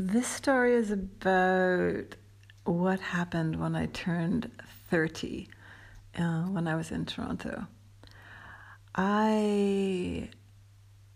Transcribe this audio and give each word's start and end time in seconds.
This 0.00 0.28
story 0.28 0.76
is 0.76 0.92
about 0.92 2.14
what 2.62 3.00
happened 3.00 3.58
when 3.60 3.74
I 3.74 3.86
turned 3.86 4.48
30 4.90 5.48
uh, 6.16 6.42
when 6.42 6.68
I 6.68 6.76
was 6.76 6.92
in 6.92 7.04
Toronto. 7.04 7.66
I 8.94 10.30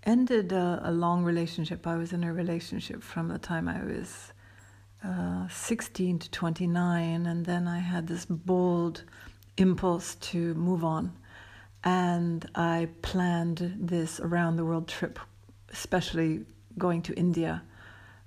ended 0.03 0.51
a, 0.51 0.81
a, 0.83 0.91
long 0.91 1.23
relationship. 1.23 1.87
I 1.87 1.95
was 1.95 2.13
in 2.13 2.25
a 2.25 2.33
relationship 2.33 3.05
from 3.05 3.29
the 3.29 3.39
time 3.39 3.69
I 3.69 3.85
was 3.85 4.33
uh, 5.05 5.47
16 5.47 6.19
to 6.19 6.31
29, 6.33 7.25
and 7.25 7.47
then 7.47 7.69
I 7.69 7.79
had 7.79 8.09
this 8.09 8.25
bold 8.25 9.05
impulse 9.59 10.17
to 10.33 10.55
move 10.55 10.83
on. 10.83 11.13
And 11.85 12.51
I 12.57 12.89
planned 13.03 13.77
this 13.79 14.19
around 14.19 14.57
the 14.57 14.65
world 14.65 14.89
trip, 14.89 15.21
especially 15.71 16.47
going 16.77 17.03
to 17.03 17.15
India, 17.15 17.63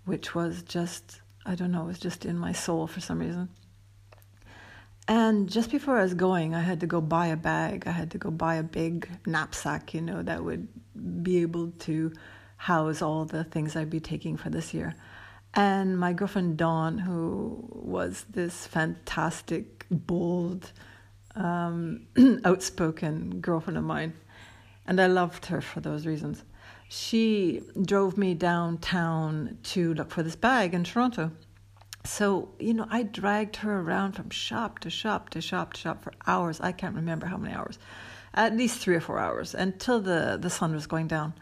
which 0.05 0.33
was 0.33 0.63
just, 0.63 1.21
I 1.45 1.55
don't 1.55 1.71
know, 1.71 1.83
it 1.83 1.87
was 1.87 1.99
just 1.99 2.25
in 2.25 2.37
my 2.37 2.51
soul 2.51 2.87
for 2.87 3.01
some 3.01 3.19
reason. 3.19 3.49
And 5.07 5.49
just 5.49 5.69
before 5.69 5.97
I 5.97 6.03
was 6.03 6.15
going, 6.15 6.55
I 6.55 6.61
had 6.61 6.79
to 6.79 6.87
go 6.87 6.99
buy 6.99 7.27
a 7.27 7.35
bag. 7.37 7.83
I 7.85 7.91
had 7.91 8.11
to 8.11 8.17
go 8.17 8.31
buy 8.31 8.55
a 8.55 8.63
big 8.63 9.07
knapsack, 9.27 9.93
you 9.93 10.01
know, 10.01 10.23
that 10.23 10.43
would 10.43 10.67
be 11.23 11.41
able 11.41 11.71
to 11.79 12.11
house 12.57 13.01
all 13.01 13.25
the 13.25 13.43
things 13.43 13.75
I'd 13.75 13.89
be 13.89 13.99
taking 13.99 14.37
for 14.37 14.49
this 14.49 14.73
year. 14.73 14.95
And 15.53 15.97
my 15.99 16.11
girlfriend 16.13 16.57
Dawn, 16.57 16.97
who 16.97 17.67
was 17.71 18.25
this 18.29 18.65
fantastic, 18.65 19.85
bold, 19.89 20.71
um, 21.35 22.07
outspoken 22.45 23.41
girlfriend 23.41 23.77
of 23.77 23.83
mine, 23.83 24.13
and 24.87 24.99
I 24.99 25.07
loved 25.07 25.45
her 25.47 25.61
for 25.61 25.79
those 25.79 26.05
reasons. 26.05 26.43
She 26.87 27.61
drove 27.81 28.17
me 28.17 28.33
downtown 28.33 29.57
to 29.63 29.93
look 29.93 30.11
for 30.11 30.23
this 30.23 30.35
bag 30.35 30.73
in 30.73 30.83
Toronto. 30.83 31.31
So, 32.03 32.49
you 32.59 32.73
know, 32.73 32.85
I 32.89 33.03
dragged 33.03 33.55
her 33.57 33.79
around 33.79 34.13
from 34.13 34.29
shop 34.29 34.79
to 34.79 34.89
shop 34.89 35.29
to 35.31 35.41
shop 35.41 35.73
to 35.73 35.79
shop 35.81 36.03
for 36.03 36.13
hours. 36.27 36.61
I 36.61 36.71
can't 36.71 36.95
remember 36.95 37.25
how 37.25 37.37
many 37.37 37.55
hours. 37.55 37.79
At 38.35 38.55
least 38.55 38.79
three 38.79 38.95
or 38.95 39.01
four 39.01 39.17
hours 39.17 39.55
until 39.55 39.99
the, 39.99 40.37
the 40.39 40.49
sun 40.49 40.73
was 40.73 40.85
going 40.85 41.07
down. 41.07 41.33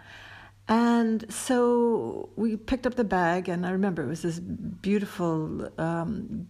And 0.68 1.26
so 1.32 2.30
we 2.38 2.56
picked 2.56 2.88
up 2.88 2.96
the 2.96 3.04
bag, 3.04 3.50
and 3.50 3.66
I 3.66 3.72
remember 3.72 4.04
it 4.04 4.08
was 4.08 4.22
this 4.22 4.40
beautiful 4.40 5.70
um, 5.78 6.48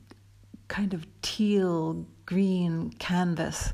kind 0.68 0.94
of 0.94 1.08
teal 1.24 2.06
green 2.26 2.92
canvas, 3.00 3.74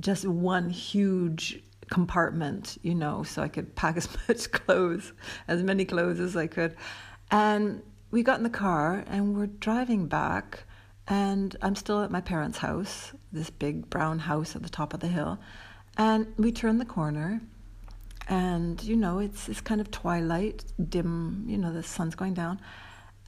just 0.00 0.26
one 0.26 0.68
huge 0.70 1.62
compartment, 1.92 2.78
you 2.80 2.94
know, 2.94 3.22
so 3.22 3.42
I 3.42 3.48
could 3.48 3.76
pack 3.76 3.98
as 3.98 4.08
much 4.28 4.50
clothes, 4.50 5.12
as 5.46 5.62
many 5.62 5.84
clothes 5.84 6.20
as 6.20 6.34
I 6.34 6.46
could. 6.46 6.74
And 7.30 7.82
we 8.10 8.22
got 8.22 8.38
in 8.38 8.44
the 8.44 8.58
car 8.66 9.04
and 9.08 9.36
we're 9.36 9.46
driving 9.46 10.06
back, 10.06 10.64
and 11.06 11.54
I'm 11.60 11.76
still 11.76 12.02
at 12.02 12.10
my 12.10 12.22
parents' 12.22 12.58
house, 12.58 13.12
this 13.30 13.50
big 13.50 13.90
brown 13.90 14.20
house 14.20 14.56
at 14.56 14.62
the 14.62 14.70
top 14.70 14.94
of 14.94 15.00
the 15.00 15.08
hill. 15.08 15.38
And 15.98 16.32
we 16.38 16.50
turn 16.50 16.78
the 16.78 16.86
corner, 16.86 17.42
and 18.26 18.82
you 18.82 18.96
know, 18.96 19.18
it's 19.18 19.50
it's 19.50 19.60
kind 19.60 19.82
of 19.82 19.90
twilight, 19.90 20.64
dim, 20.88 21.44
you 21.46 21.58
know, 21.58 21.74
the 21.74 21.82
sun's 21.82 22.14
going 22.14 22.32
down. 22.32 22.58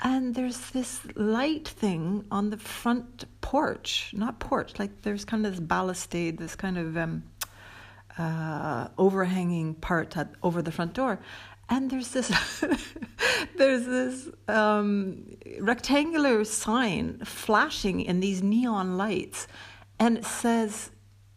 And 0.03 0.34
there's 0.34 0.71
this 0.71 1.01
light 1.15 1.69
thing 1.69 2.25
on 2.31 2.49
the 2.49 2.56
front 2.56 3.27
porch, 3.43 4.11
not 4.15 4.41
porch, 4.41 4.78
like 4.78 5.03
there's 5.03 5.27
kind 5.27 5.45
of 5.45 5.53
this 5.53 5.61
balustrade, 5.61 6.39
this 6.39 6.56
kind 6.56 6.78
of 6.78 6.97
um, 6.97 7.25
uh, 8.19 8.89
overhanging 8.98 9.75
part 9.75 10.17
at, 10.17 10.31
over 10.43 10.62
the 10.62 10.73
front 10.73 10.95
door. 10.95 11.19
And 11.69 11.91
there's 11.91 12.09
this 12.11 12.29
there's 13.56 13.87
this 13.87 14.29
um, 14.48 15.37
rectangular 15.61 16.45
sign 16.45 17.21
flashing 17.25 18.01
in 18.01 18.21
these 18.21 18.43
neon 18.43 18.97
lights 18.97 19.48
and 19.98 20.19
it 20.19 20.25
says 20.25 20.91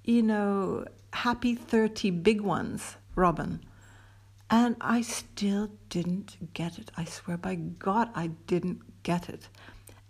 you 0.03 0.21
know 0.21 0.85
happy 1.13 1.55
30 1.55 2.11
big 2.11 2.41
ones 2.41 2.97
robin. 3.15 3.61
And 4.49 4.75
i 4.81 5.01
still 5.01 5.71
didn't 5.89 6.53
get 6.53 6.77
it. 6.77 6.91
I 6.97 7.05
swear 7.05 7.37
by 7.37 7.55
god 7.55 8.09
i 8.13 8.27
didn't 8.47 8.81
get 9.03 9.29
it. 9.29 9.47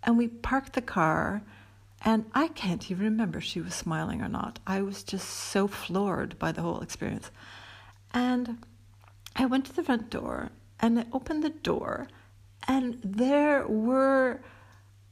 And 0.02 0.18
we 0.18 0.28
parked 0.28 0.72
the 0.72 0.82
car 0.82 1.42
and 2.04 2.24
i 2.34 2.48
can't 2.48 2.90
even 2.90 3.04
remember 3.04 3.38
if 3.38 3.44
she 3.44 3.60
was 3.60 3.74
smiling 3.74 4.20
or 4.20 4.28
not 4.28 4.58
i 4.66 4.80
was 4.80 5.02
just 5.02 5.28
so 5.28 5.66
floored 5.66 6.38
by 6.38 6.52
the 6.52 6.62
whole 6.62 6.80
experience 6.80 7.30
and 8.14 8.58
I 9.38 9.46
went 9.46 9.66
to 9.66 9.76
the 9.76 9.84
front 9.84 10.10
door 10.10 10.50
and 10.80 10.98
I 10.98 11.06
opened 11.12 11.42
the 11.42 11.50
door, 11.50 12.08
and 12.66 12.98
there 13.02 13.66
were 13.66 14.40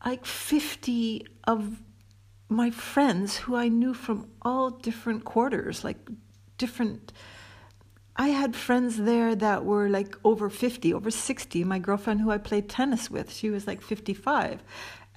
like 0.05 0.27
50 0.27 1.27
of 1.45 1.81
my 2.49 2.71
friends 2.71 3.37
who 3.37 3.57
I 3.57 3.69
knew 3.69 3.95
from 3.95 4.29
all 4.43 4.71
different 4.71 5.25
quarters, 5.25 5.85
like 5.85 5.99
different. 6.59 7.13
I 8.17 8.29
had 8.29 8.55
friends 8.55 8.97
there 8.97 9.35
that 9.35 9.65
were 9.65 9.89
like 9.89 10.17
over 10.25 10.49
50, 10.49 10.95
over 10.95 11.11
60. 11.11 11.65
My 11.65 11.79
girlfriend, 11.79 12.21
who 12.21 12.31
I 12.31 12.39
played 12.39 12.69
tennis 12.69 13.11
with, 13.11 13.33
she 13.33 13.51
was 13.51 13.67
like 13.67 13.83
55. 13.83 14.63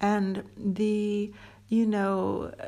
And 0.01 0.43
the, 0.57 1.33
you 1.69 1.85
know, 1.85 2.51
uh, 2.59 2.65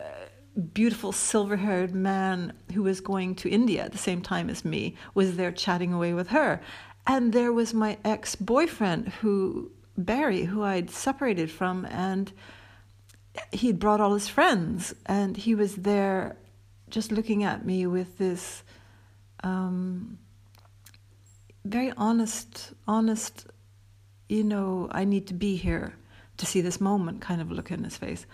beautiful 0.73 1.11
silver 1.11 1.57
haired 1.57 1.93
man 1.93 2.53
who 2.73 2.83
was 2.83 3.01
going 3.01 3.35
to 3.35 3.49
India 3.49 3.83
at 3.83 3.91
the 3.91 3.97
same 3.97 4.21
time 4.21 4.49
as 4.49 4.63
me 4.63 4.95
was 5.13 5.35
there 5.35 5.51
chatting 5.51 5.93
away 5.93 6.13
with 6.13 6.29
her. 6.29 6.61
And 7.07 7.33
there 7.33 7.51
was 7.51 7.73
my 7.73 7.97
ex 8.05 8.35
boyfriend 8.35 9.09
who, 9.09 9.71
Barry, 9.97 10.43
who 10.43 10.63
I'd 10.63 10.89
separated 10.89 11.49
from, 11.49 11.85
and 11.85 12.31
he'd 13.51 13.79
brought 13.79 14.01
all 14.01 14.13
his 14.13 14.27
friends, 14.27 14.93
and 15.05 15.35
he 15.35 15.55
was 15.55 15.75
there 15.77 16.37
just 16.89 17.11
looking 17.11 17.43
at 17.43 17.65
me 17.65 17.87
with 17.87 18.17
this 18.17 18.63
um, 19.43 20.19
very 21.65 21.91
honest, 21.97 22.73
honest, 22.87 23.47
you 24.29 24.43
know, 24.43 24.89
I 24.91 25.05
need 25.05 25.27
to 25.27 25.33
be 25.33 25.55
here 25.55 25.95
to 26.37 26.45
see 26.45 26.61
this 26.61 26.81
moment 26.81 27.21
kind 27.21 27.41
of 27.41 27.51
look 27.51 27.71
in 27.71 27.83
his 27.83 27.97
face 27.97 28.25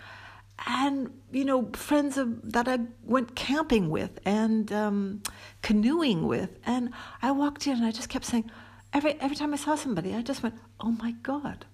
and 0.66 1.10
you 1.30 1.44
know 1.44 1.70
friends 1.72 2.16
of, 2.16 2.52
that 2.52 2.68
I 2.68 2.80
went 3.04 3.34
camping 3.34 3.90
with 3.90 4.18
and 4.24 4.72
um, 4.72 5.22
canoeing 5.62 6.26
with, 6.26 6.58
and 6.64 6.90
I 7.22 7.30
walked 7.30 7.66
in 7.66 7.76
and 7.76 7.86
I 7.86 7.90
just 7.90 8.08
kept 8.08 8.24
saying, 8.24 8.50
every 8.92 9.14
every 9.20 9.36
time 9.36 9.52
I 9.52 9.56
saw 9.56 9.74
somebody, 9.74 10.14
I 10.14 10.22
just 10.22 10.42
went, 10.42 10.56
oh 10.80 10.90
my 10.90 11.12
god, 11.22 11.66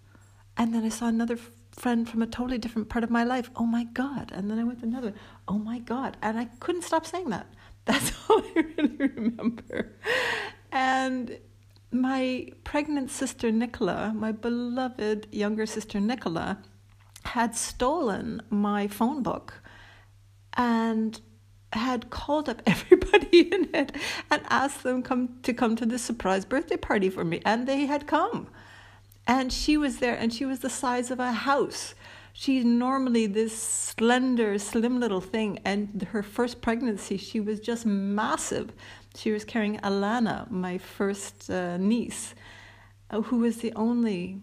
and 0.56 0.75
then 0.75 0.84
I 0.84 0.91
saw 0.91 1.06
another 1.06 1.39
friend 1.73 2.09
from 2.09 2.23
a 2.23 2.27
totally 2.27 2.59
different 2.59 2.89
part 2.89 3.05
of 3.05 3.11
my 3.11 3.25
life, 3.25 3.50
oh 3.56 3.67
my 3.67 3.84
god, 3.84 4.31
and 4.33 4.50
then 4.50 4.59
I 4.59 4.65
went 4.65 4.81
to 4.81 4.87
another, 4.87 5.15
oh 5.49 5.59
my 5.59 5.78
god, 5.78 6.17
and 6.23 6.39
I 6.39 6.47
couldn't 6.61 6.83
stop 6.83 7.06
saying 7.06 7.31
that. 7.31 7.47
That's 7.84 8.12
all 8.28 8.43
I 8.56 8.65
really 8.78 8.97
remember, 8.97 9.93
and 10.73 11.39
my 11.91 12.49
pregnant 12.65 13.11
sister 13.11 13.53
Nicola, 13.53 14.12
my 14.15 14.33
beloved 14.33 15.28
younger 15.31 15.65
sister 15.65 16.00
Nicola 16.00 16.59
had 17.25 17.55
stolen 17.55 18.43
my 18.51 18.87
phone 18.87 19.23
book 19.23 19.62
and 20.57 21.21
had 21.73 22.11
called 22.11 22.49
up 22.49 22.62
everybody 22.67 23.41
in 23.53 23.69
it 23.75 23.93
and 24.31 24.43
asked 24.49 24.83
them 24.83 25.03
come 25.03 25.41
to 25.43 25.53
come 25.53 25.77
to 25.77 25.87
this 25.87 26.03
surprise 26.03 26.45
birthday 26.45 26.77
party 26.77 27.11
for 27.11 27.25
me 27.25 27.41
and 27.45 27.67
they 27.67 27.87
had 27.87 28.07
come. 28.07 28.49
And 29.27 29.53
she 29.53 29.77
was 29.77 29.99
there 29.99 30.15
and 30.15 30.33
she 30.33 30.45
was 30.45 30.61
the 30.61 30.71
size 30.71 31.11
of 31.11 31.19
a 31.19 31.33
house. 31.33 31.95
She's 32.33 32.65
normally 32.65 33.27
this 33.27 33.56
slender 33.56 34.59
slim 34.59 35.01
little 35.01 35.21
thing 35.21 35.61
and 35.65 36.09
her 36.11 36.23
first 36.23 36.61
pregnancy 36.61 37.17
she 37.17 37.41
was 37.41 37.61
just 37.61 37.87
massive. 37.87 38.73
She 39.17 39.31
was 39.31 39.45
carrying 39.45 39.79
alana 39.79 40.51
my 40.51 40.79
first 40.79 41.49
uh, 41.49 41.77
niece 41.77 42.35
uh, 43.11 43.23
who 43.23 43.39
was 43.39 43.59
the 43.59 43.73
only 43.75 44.43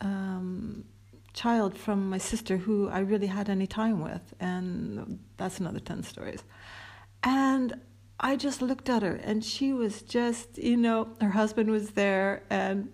um, 0.00 0.84
child 1.32 1.76
from 1.76 2.10
my 2.10 2.18
sister 2.18 2.56
who 2.58 2.88
I 2.88 3.00
really 3.00 3.26
had 3.26 3.48
any 3.48 3.66
time 3.66 4.00
with, 4.00 4.34
and 4.40 5.18
that's 5.36 5.58
another 5.60 5.80
10 5.80 6.02
stories. 6.02 6.44
And 7.22 7.80
I 8.20 8.36
just 8.36 8.62
looked 8.62 8.88
at 8.88 9.02
her, 9.02 9.14
and 9.14 9.44
she 9.44 9.72
was 9.72 10.02
just, 10.02 10.58
you 10.58 10.76
know, 10.76 11.08
her 11.20 11.30
husband 11.30 11.70
was 11.70 11.90
there, 11.90 12.42
and 12.50 12.92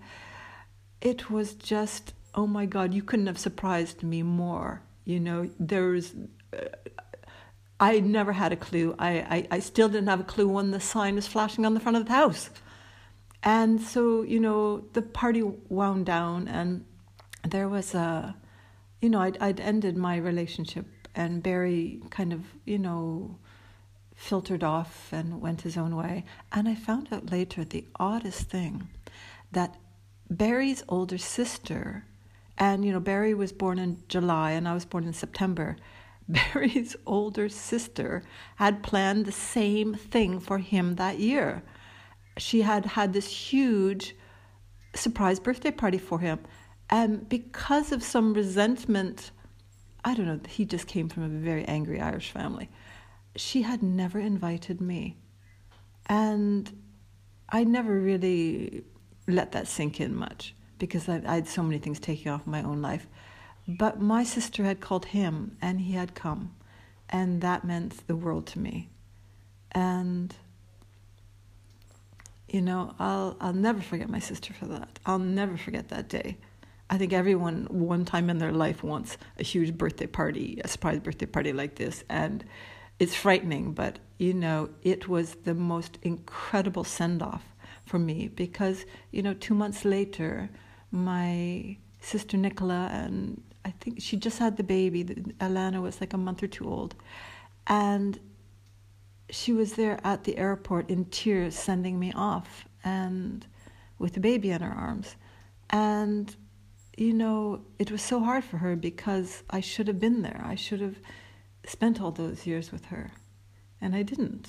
it 1.01 1.31
was 1.31 1.55
just, 1.55 2.15
oh 2.35 2.47
my 2.47 2.67
God, 2.67 2.95
you 2.95 3.03
couldn't 3.03 3.27
have 3.27 3.39
surprised 3.39 4.03
me 4.03 4.23
more. 4.23 4.83
You 5.05 5.21
know, 5.21 5.51
there's. 5.59 6.15
Uh, 6.53 6.67
I 7.81 8.01
never 8.01 8.33
had 8.33 8.53
a 8.53 8.57
clue. 8.57 8.97
I, 8.99 9.11
I, 9.21 9.49
I 9.53 9.59
still 9.61 9.89
didn't 9.89 10.09
have 10.09 10.19
a 10.19 10.25
clue 10.25 10.49
when 10.49 10.73
the 10.73 10.81
sign 10.81 11.15
was 11.15 11.29
flashing 11.29 11.65
on 11.65 11.75
the 11.75 11.81
front 11.81 11.97
of 11.97 12.07
the 12.07 12.13
house. 12.13 12.51
And 13.45 13.81
so, 13.81 14.23
you 14.23 14.41
know, 14.41 14.81
the 14.95 15.03
party 15.03 15.43
wound 15.43 16.07
down, 16.07 16.49
and 16.49 16.85
there 17.51 17.69
was 17.69 17.95
a, 17.95 18.37
you 19.01 19.09
know, 19.09 19.21
I'd, 19.21 19.39
I'd 19.39 19.61
ended 19.61 19.97
my 19.97 20.17
relationship, 20.17 20.87
and 21.15 21.43
Barry 21.43 22.01
kind 22.11 22.33
of, 22.33 22.43
you 22.65 22.79
know, 22.79 23.39
filtered 24.15 24.65
off 24.65 25.13
and 25.13 25.41
went 25.41 25.63
his 25.63 25.77
own 25.77 25.95
way. 25.95 26.25
And 26.53 26.69
I 26.69 26.75
found 26.75 27.09
out 27.13 27.31
later 27.31 27.65
the 27.65 27.85
oddest 27.97 28.51
thing 28.51 28.89
that 29.53 29.77
Barry's 30.29 30.83
older 30.89 31.19
sister, 31.19 32.05
and 32.59 32.85
you 32.85 32.93
know, 32.93 33.01
Barry 33.01 33.33
was 33.33 33.53
born 33.53 33.79
in 33.79 34.03
July 34.09 34.51
and 34.53 34.69
I 34.69 34.75
was 34.75 34.85
born 34.85 35.05
in 35.05 35.13
September. 35.13 35.77
Barry's 36.29 36.97
older 37.07 37.49
sister 37.49 38.23
had 38.57 38.83
planned 38.83 39.25
the 39.25 39.33
same 39.33 39.95
thing 39.95 40.41
for 40.41 40.59
him 40.59 40.97
that 40.97 41.19
year. 41.19 41.63
She 42.37 42.63
had 42.63 42.85
had 42.85 43.13
this 43.13 43.29
huge 43.29 44.15
surprise 44.95 45.41
birthday 45.41 45.71
party 45.71 45.99
for 45.99 46.19
him. 46.19 46.41
And 46.91 47.29
because 47.29 47.93
of 47.93 48.03
some 48.03 48.33
resentment, 48.33 49.31
I 50.05 50.15
don't 50.15 50.27
know, 50.27 50.41
he 50.49 50.65
just 50.65 50.87
came 50.87 51.09
from 51.09 51.23
a 51.25 51.29
very 51.29 51.65
angry 51.65 52.01
Irish 52.01 52.31
family. 52.31 52.71
She 53.37 53.63
had 53.63 53.83
never 53.83 54.19
invited 54.19 54.81
me. 54.81 55.17
And 56.07 56.73
I 57.51 57.65
never 57.65 57.99
really 57.99 58.85
let 59.27 59.53
that 59.53 59.69
sink 59.69 60.01
in 60.01 60.15
much 60.17 60.55
because 60.79 61.09
I, 61.09 61.23
I 61.27 61.35
had 61.37 61.49
so 61.49 61.63
many 61.63 61.79
things 61.79 62.01
taking 62.01 62.33
off 62.33 62.47
my 62.47 62.63
own 62.63 62.81
life. 62.81 63.07
But 63.67 64.01
my 64.01 64.25
sister 64.25 64.65
had 64.65 64.81
called 64.81 65.07
him 65.07 65.57
and 65.61 65.81
he 65.81 65.93
had 65.93 66.15
come. 66.15 66.55
And 67.11 67.43
that 67.43 67.65
meant 67.65 68.07
the 68.07 68.17
world 68.17 68.47
to 68.49 68.59
me. 68.59 68.89
And 69.73 70.35
you 72.49 72.63
know, 72.63 72.95
I'll 72.99 73.37
I'll 73.41 73.53
never 73.53 73.81
forget 73.81 74.09
my 74.09 74.19
sister 74.19 74.55
for 74.55 74.67
that. 74.67 74.99
I'll 75.05 75.19
never 75.19 75.57
forget 75.57 75.89
that 75.91 76.09
day. 76.09 76.39
I 76.91 76.99
think 76.99 77.13
everyone 77.13 77.67
one 77.71 78.05
time 78.05 78.31
in 78.31 78.39
their 78.39 78.53
life 78.53 78.83
wants 78.83 79.19
a 79.39 79.43
huge 79.43 79.77
birthday 79.77 80.07
party, 80.07 80.61
a 80.65 80.69
surprise 80.69 81.01
birthday 81.01 81.27
party 81.27 81.53
like 81.53 81.77
this, 81.77 82.03
and 82.09 82.45
it's 82.99 83.15
frightening, 83.15 83.73
but 83.73 83.99
you 84.19 84.35
know, 84.35 84.71
it 84.83 85.07
was 85.07 85.37
the 85.45 85.55
most 85.55 85.99
incredible 86.03 86.85
send 86.85 87.23
off 87.23 87.45
for 87.87 87.99
me 87.99 88.29
because, 88.29 88.85
you 89.11 89.23
know, 89.23 89.35
two 89.35 89.55
months 89.55 89.85
later, 89.85 90.51
my 90.91 91.77
sister 92.01 92.37
Nicola 92.37 92.89
and 92.93 93.43
I 93.65 93.71
think 93.81 94.01
she 94.01 94.17
just 94.17 94.39
had 94.39 94.57
the 94.57 94.63
baby. 94.63 95.05
Alana 95.41 95.83
was 95.83 96.01
like 96.01 96.13
a 96.13 96.19
month 96.19 96.43
or 96.43 96.47
two 96.47 96.69
old. 96.69 96.95
And 97.67 98.19
she 99.31 99.53
was 99.53 99.75
there 99.75 100.01
at 100.05 100.25
the 100.25 100.39
airport 100.39 100.89
in 100.89 101.05
tears 101.07 101.55
sending 101.55 101.99
me 101.99 102.13
off 102.15 102.67
and 102.83 103.47
with 103.99 104.15
the 104.15 104.21
baby 104.21 104.51
in 104.51 104.63
her 104.63 104.73
arms. 104.73 105.17
And 105.71 106.35
you 106.99 107.13
know, 107.13 107.61
it 107.79 107.93
was 107.93 108.03
so 108.03 108.21
hard 108.21 108.43
for 108.43 108.59
her 108.59 108.75
because 108.75 109.45
I 109.49 109.61
should 109.61 109.87
have 109.87 110.01
been 110.01 110.23
there. 110.23 110.43
I 110.45 110.57
should 110.57 110.81
have 110.81 110.97
spent 111.65 112.01
all 112.01 112.11
those 112.11 112.45
years 112.45 112.73
with 112.73 112.87
her. 112.87 113.13
And 113.81 113.95
I 113.95 114.03
didn't. 114.03 114.49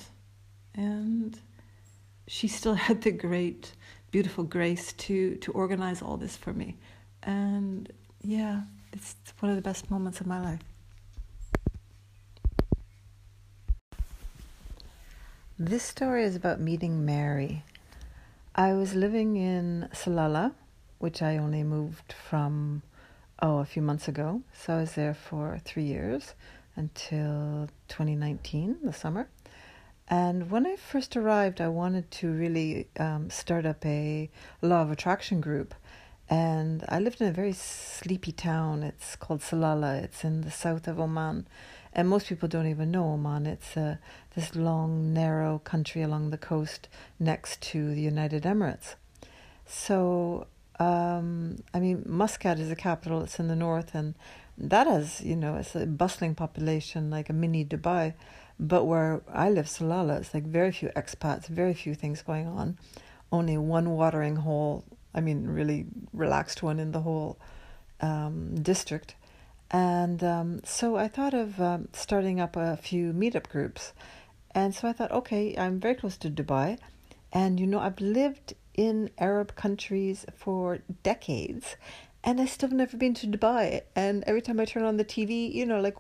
And 0.74 1.40
she 2.28 2.48
still 2.48 2.74
had 2.88 3.04
the 3.04 3.12
great, 3.12 3.74
beautiful 4.10 4.44
grace 4.44 4.94
to, 4.94 5.36
to 5.36 5.52
organize 5.52 6.02
all 6.02 6.18
this 6.18 6.36
for 6.36 6.52
me. 6.52 6.78
And 7.22 7.92
yeah, 8.24 8.62
it's 8.94 9.16
one 9.40 9.52
of 9.52 9.56
the 9.56 9.62
best 9.62 9.92
moments 9.92 10.20
of 10.20 10.26
my 10.26 10.42
life. 10.42 10.62
This 15.60 15.84
story 15.84 16.24
is 16.24 16.36
about 16.36 16.60
meeting 16.60 17.06
Mary. 17.06 17.64
I 18.56 18.74
was 18.74 18.96
living 18.96 19.36
in 19.36 19.90
Salalah, 19.94 20.54
which 21.00 21.22
I 21.22 21.38
only 21.38 21.64
moved 21.64 22.14
from, 22.14 22.84
oh, 23.42 23.60
a 23.60 23.66
few 23.66 23.82
months 23.82 24.08
ago. 24.08 24.42
So 24.54 24.76
I 24.76 24.82
was 24.82 24.94
there 24.94 25.14
for 25.14 25.60
three 25.66 25.84
years 25.84 26.36
until 26.76 27.68
2019, 27.88 28.78
the 28.84 28.94
summer. 28.94 29.28
And 30.10 30.50
when 30.50 30.66
I 30.66 30.76
first 30.76 31.16
arrived, 31.16 31.62
I 31.62 31.68
wanted 31.68 32.10
to 32.12 32.32
really 32.32 32.88
um, 33.00 33.30
start 33.30 33.66
up 33.66 33.86
a 33.86 34.30
law 34.62 34.82
of 34.82 34.92
attraction 34.92 35.40
group. 35.40 35.76
And 36.30 36.84
I 36.90 37.00
lived 37.00 37.22
in 37.22 37.28
a 37.28 37.32
very 37.32 37.54
sleepy 37.54 38.32
town. 38.32 38.84
It's 38.84 39.16
called 39.16 39.42
Salalah. 39.42 40.04
It's 40.04 40.24
in 40.24 40.42
the 40.42 40.52
south 40.52 40.88
of 40.88 41.00
Oman. 41.00 41.48
And 41.94 42.08
most 42.08 42.28
people 42.28 42.48
don't 42.48 42.68
even 42.68 42.92
know 42.92 43.14
Oman. 43.14 43.46
It's 43.46 43.76
uh, 43.78 43.98
this 44.36 44.56
long, 44.56 45.14
narrow 45.14 45.60
country 45.60 46.02
along 46.02 46.30
the 46.30 46.38
coast 46.38 46.88
next 47.20 47.62
to 47.62 47.94
the 47.94 48.02
United 48.02 48.44
Emirates. 48.44 48.96
So, 49.66 50.48
um, 50.80 51.58
I 51.74 51.80
mean, 51.80 52.04
Muscat 52.06 52.60
is 52.60 52.70
the 52.70 52.76
capital. 52.76 53.22
It's 53.22 53.40
in 53.40 53.48
the 53.48 53.56
north, 53.56 53.94
and 53.94 54.16
that 54.58 54.88
has, 54.88 55.22
you 55.22 55.36
know, 55.36 55.56
it's 55.56 55.76
a 55.76 55.86
bustling 55.86 56.36
population, 56.36 57.10
like 57.10 57.30
a 57.30 57.34
mini 57.34 57.66
Dubai. 57.66 58.14
But 58.60 58.86
where 58.86 59.22
I 59.34 59.50
live, 59.50 59.68
Salalah, 59.68 60.20
it's 60.20 60.34
like 60.34 60.46
very 60.46 60.72
few 60.72 60.90
expats, 60.90 61.48
very 61.48 61.74
few 61.74 61.96
things 61.96 62.22
going 62.22 62.48
on. 62.48 62.78
Only 63.32 63.58
one 63.58 63.92
watering 63.92 64.38
hole. 64.38 64.84
I 65.14 65.22
mean, 65.22 65.48
really 65.48 65.86
relaxed 66.14 66.62
one 66.62 66.80
in 66.80 66.92
the 66.92 67.02
whole 67.02 67.38
um, 68.02 68.56
district 68.62 69.16
and 69.72 70.24
um, 70.24 70.62
so 70.64 70.96
I 70.96 71.08
thought 71.08 71.34
of 71.34 71.62
um, 71.62 71.90
starting 71.94 72.40
up 72.40 72.56
a 72.56 72.78
few 72.78 73.14
meetup 73.14 73.50
groups. 73.50 73.94
And 74.56 74.74
so 74.74 74.88
I 74.88 74.94
thought, 74.94 75.12
okay, 75.12 75.56
I'm 75.58 75.80
very 75.80 75.96
close 75.96 76.18
to 76.18 76.30
Dubai. 76.30 76.80
And 77.32 77.60
you 77.60 77.68
know, 77.68 77.80
I've 77.80 78.02
lived 78.02 78.56
in 78.76 79.10
Arab 79.18 79.56
countries 79.56 80.26
for 80.36 80.80
decades. 81.04 81.76
And 82.24 82.42
I 82.42 82.46
still 82.46 82.70
have 82.70 82.78
never 82.78 82.98
been 82.98 83.14
to 83.16 83.28
Dubai. 83.28 83.82
And 83.96 84.24
every 84.28 84.42
time 84.42 84.60
I 84.60 84.66
turn 84.66 84.84
on 84.84 84.98
the 84.98 85.06
TV, 85.06 85.54
you 85.54 85.66
know, 85.66 85.80
like 85.80 85.96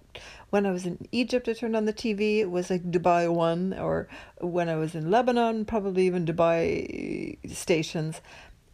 when 0.49 0.65
I 0.65 0.71
was 0.71 0.85
in 0.85 1.07
Egypt, 1.11 1.47
I 1.47 1.53
turned 1.53 1.77
on 1.77 1.85
the 1.85 1.93
TV, 1.93 2.39
it 2.39 2.51
was 2.51 2.69
like 2.69 2.91
Dubai 2.91 3.31
One. 3.33 3.73
Or 3.73 4.09
when 4.39 4.67
I 4.67 4.75
was 4.75 4.95
in 4.95 5.09
Lebanon, 5.09 5.63
probably 5.63 6.05
even 6.07 6.25
Dubai 6.25 7.37
stations. 7.53 8.19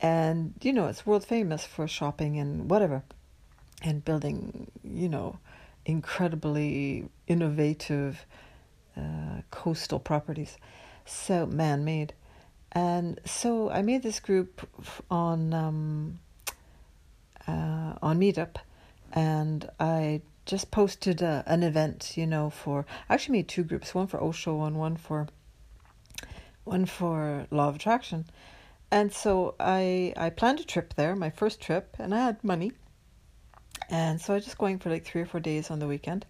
And, 0.01 0.53
you 0.61 0.73
know, 0.73 0.87
it's 0.87 1.05
world 1.05 1.25
famous 1.25 1.65
for 1.65 1.87
shopping 1.87 2.39
and 2.39 2.69
whatever 2.69 3.03
and 3.83 4.03
building, 4.03 4.71
you 4.83 5.07
know, 5.07 5.37
incredibly 5.85 7.07
innovative 7.27 8.25
uh, 8.97 9.41
coastal 9.51 9.99
properties, 9.99 10.57
so 11.05 11.45
man 11.45 11.85
made. 11.85 12.13
And 12.71 13.19
so 13.25 13.69
I 13.69 13.81
made 13.81 14.03
this 14.03 14.19
group 14.19 14.67
on 15.09 15.53
um, 15.53 16.19
uh, 17.47 17.93
on 18.01 18.19
Meetup, 18.19 18.57
and 19.13 19.69
I 19.79 20.21
just 20.45 20.71
posted 20.71 21.21
a, 21.21 21.43
an 21.47 21.63
event, 21.63 22.17
you 22.17 22.27
know, 22.27 22.49
for 22.49 22.85
I 23.09 23.13
actually 23.13 23.39
made 23.39 23.47
two 23.47 23.63
groups, 23.63 23.95
one 23.95 24.07
for 24.07 24.21
Osho 24.21 24.63
and 24.63 24.77
one 24.77 24.97
for 24.97 25.27
one 26.63 26.85
for 26.85 27.47
Law 27.51 27.69
of 27.69 27.75
Attraction. 27.75 28.25
And 28.91 29.11
so 29.13 29.55
I 29.59 30.13
I 30.17 30.29
planned 30.29 30.59
a 30.59 30.65
trip 30.65 30.95
there, 30.95 31.15
my 31.15 31.29
first 31.29 31.61
trip, 31.61 31.95
and 31.99 32.13
I 32.13 32.25
had 32.25 32.43
money 32.43 32.73
and 33.89 34.19
so 34.19 34.33
I 34.33 34.37
was 34.37 34.45
just 34.45 34.57
going 34.57 34.79
for 34.79 34.89
like 34.89 35.05
three 35.05 35.21
or 35.21 35.25
four 35.25 35.39
days 35.39 35.69
on 35.69 35.79
the 35.79 35.87
weekend. 35.87 36.25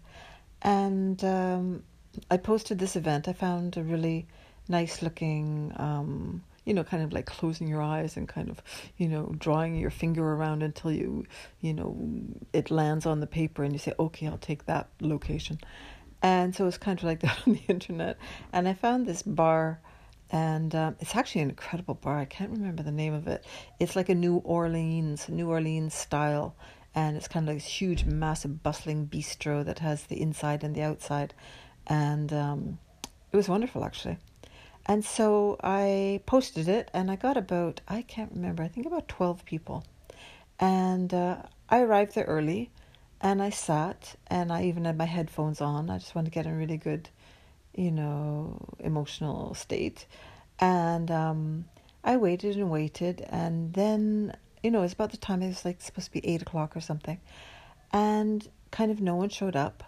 And 0.62 1.22
um, 1.24 1.82
I 2.30 2.36
posted 2.36 2.78
this 2.78 2.96
event. 2.96 3.28
I 3.28 3.32
found 3.32 3.76
a 3.76 3.82
really 3.82 4.26
nice 4.68 5.02
looking, 5.02 5.72
um, 5.76 6.42
you 6.64 6.74
know, 6.74 6.84
kind 6.84 7.02
of 7.02 7.12
like 7.12 7.26
closing 7.26 7.68
your 7.68 7.82
eyes 7.82 8.16
and 8.16 8.28
kind 8.28 8.48
of, 8.48 8.62
you 8.96 9.08
know, 9.08 9.34
drawing 9.38 9.76
your 9.76 9.90
finger 9.90 10.34
around 10.34 10.62
until 10.62 10.90
you, 10.90 11.26
you 11.60 11.72
know, 11.72 11.96
it 12.52 12.70
lands 12.70 13.06
on 13.06 13.20
the 13.20 13.26
paper 13.26 13.62
and 13.62 13.72
you 13.72 13.78
say, 13.78 13.92
okay, 13.98 14.26
I'll 14.26 14.38
take 14.38 14.66
that 14.66 14.88
location. 15.00 15.58
And 16.22 16.54
so 16.54 16.66
it's 16.66 16.78
kind 16.78 16.98
of 16.98 17.04
like 17.04 17.20
that 17.20 17.38
on 17.46 17.54
the 17.54 17.62
internet. 17.68 18.18
And 18.52 18.68
I 18.68 18.74
found 18.74 19.06
this 19.06 19.22
bar 19.22 19.80
and 20.30 20.74
um, 20.74 20.96
it's 20.98 21.14
actually 21.14 21.42
an 21.42 21.50
incredible 21.50 21.94
bar. 21.94 22.18
I 22.18 22.24
can't 22.24 22.50
remember 22.50 22.82
the 22.82 22.90
name 22.90 23.14
of 23.14 23.28
it. 23.28 23.44
It's 23.78 23.94
like 23.94 24.08
a 24.08 24.14
New 24.14 24.38
Orleans, 24.38 25.28
New 25.28 25.48
Orleans 25.48 25.94
style 25.94 26.56
and 26.96 27.14
it's 27.16 27.28
kind 27.28 27.46
of 27.46 27.54
like 27.54 27.62
this 27.62 27.80
huge, 27.80 28.06
massive, 28.06 28.62
bustling 28.62 29.06
bistro 29.06 29.62
that 29.64 29.80
has 29.80 30.04
the 30.04 30.20
inside 30.20 30.64
and 30.64 30.74
the 30.74 30.80
outside, 30.80 31.34
and 31.86 32.32
um, 32.32 32.78
it 33.30 33.36
was 33.36 33.48
wonderful 33.48 33.84
actually. 33.84 34.16
And 34.88 35.04
so 35.04 35.56
I 35.62 36.20
posted 36.26 36.68
it, 36.68 36.90
and 36.94 37.10
I 37.10 37.16
got 37.16 37.36
about 37.36 37.80
I 37.88 38.02
can't 38.02 38.30
remember 38.32 38.62
I 38.62 38.68
think 38.68 38.86
about 38.86 39.08
twelve 39.08 39.44
people, 39.44 39.84
and 40.60 41.12
uh, 41.12 41.42
I 41.68 41.80
arrived 41.80 42.14
there 42.14 42.24
early, 42.24 42.70
and 43.20 43.42
I 43.42 43.50
sat, 43.50 44.14
and 44.28 44.52
I 44.52 44.62
even 44.64 44.84
had 44.84 44.96
my 44.96 45.04
headphones 45.04 45.60
on. 45.60 45.90
I 45.90 45.98
just 45.98 46.14
wanted 46.14 46.30
to 46.30 46.34
get 46.34 46.46
in 46.46 46.52
a 46.52 46.56
really 46.56 46.76
good, 46.76 47.08
you 47.74 47.90
know, 47.90 48.60
emotional 48.78 49.54
state, 49.54 50.06
and 50.60 51.10
um, 51.10 51.64
I 52.04 52.16
waited 52.16 52.56
and 52.56 52.70
waited, 52.70 53.26
and 53.28 53.72
then 53.74 54.36
you 54.62 54.70
know, 54.70 54.78
it 54.78 54.82
was 54.82 54.92
about 54.92 55.10
the 55.10 55.16
time 55.16 55.42
it 55.42 55.48
was 55.48 55.64
like 55.64 55.80
supposed 55.80 56.06
to 56.06 56.12
be 56.12 56.24
eight 56.26 56.42
o'clock 56.42 56.76
or 56.76 56.80
something, 56.80 57.20
and 57.92 58.48
kind 58.70 58.92
of 58.92 59.00
no 59.00 59.16
one 59.16 59.30
showed 59.30 59.56
up, 59.56 59.82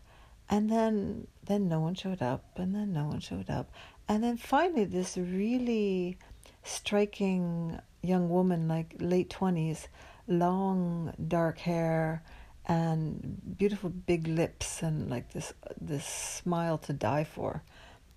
and 0.51 0.69
then 0.69 1.29
then 1.45 1.69
no 1.69 1.79
one 1.79 1.95
showed 1.95 2.21
up, 2.21 2.45
and 2.57 2.75
then 2.75 2.93
no 2.93 3.05
one 3.07 3.21
showed 3.21 3.49
up, 3.49 3.71
and 4.09 4.25
then 4.25 4.37
finally 4.37 4.85
this 4.85 5.17
really 5.17 6.19
striking 6.63 7.79
young 8.03 8.29
woman, 8.29 8.69
like 8.69 8.95
late 8.99 9.31
twenties, 9.31 9.89
long 10.27 11.13
dark 11.29 11.59
hair 11.59 12.23
and 12.67 13.57
beautiful 13.57 13.89
big 13.89 14.27
lips 14.27 14.83
and 14.83 15.09
like 15.09 15.33
this 15.33 15.55
this 15.81 16.05
smile 16.05 16.77
to 16.77 16.93
die 16.93 17.25
for 17.25 17.63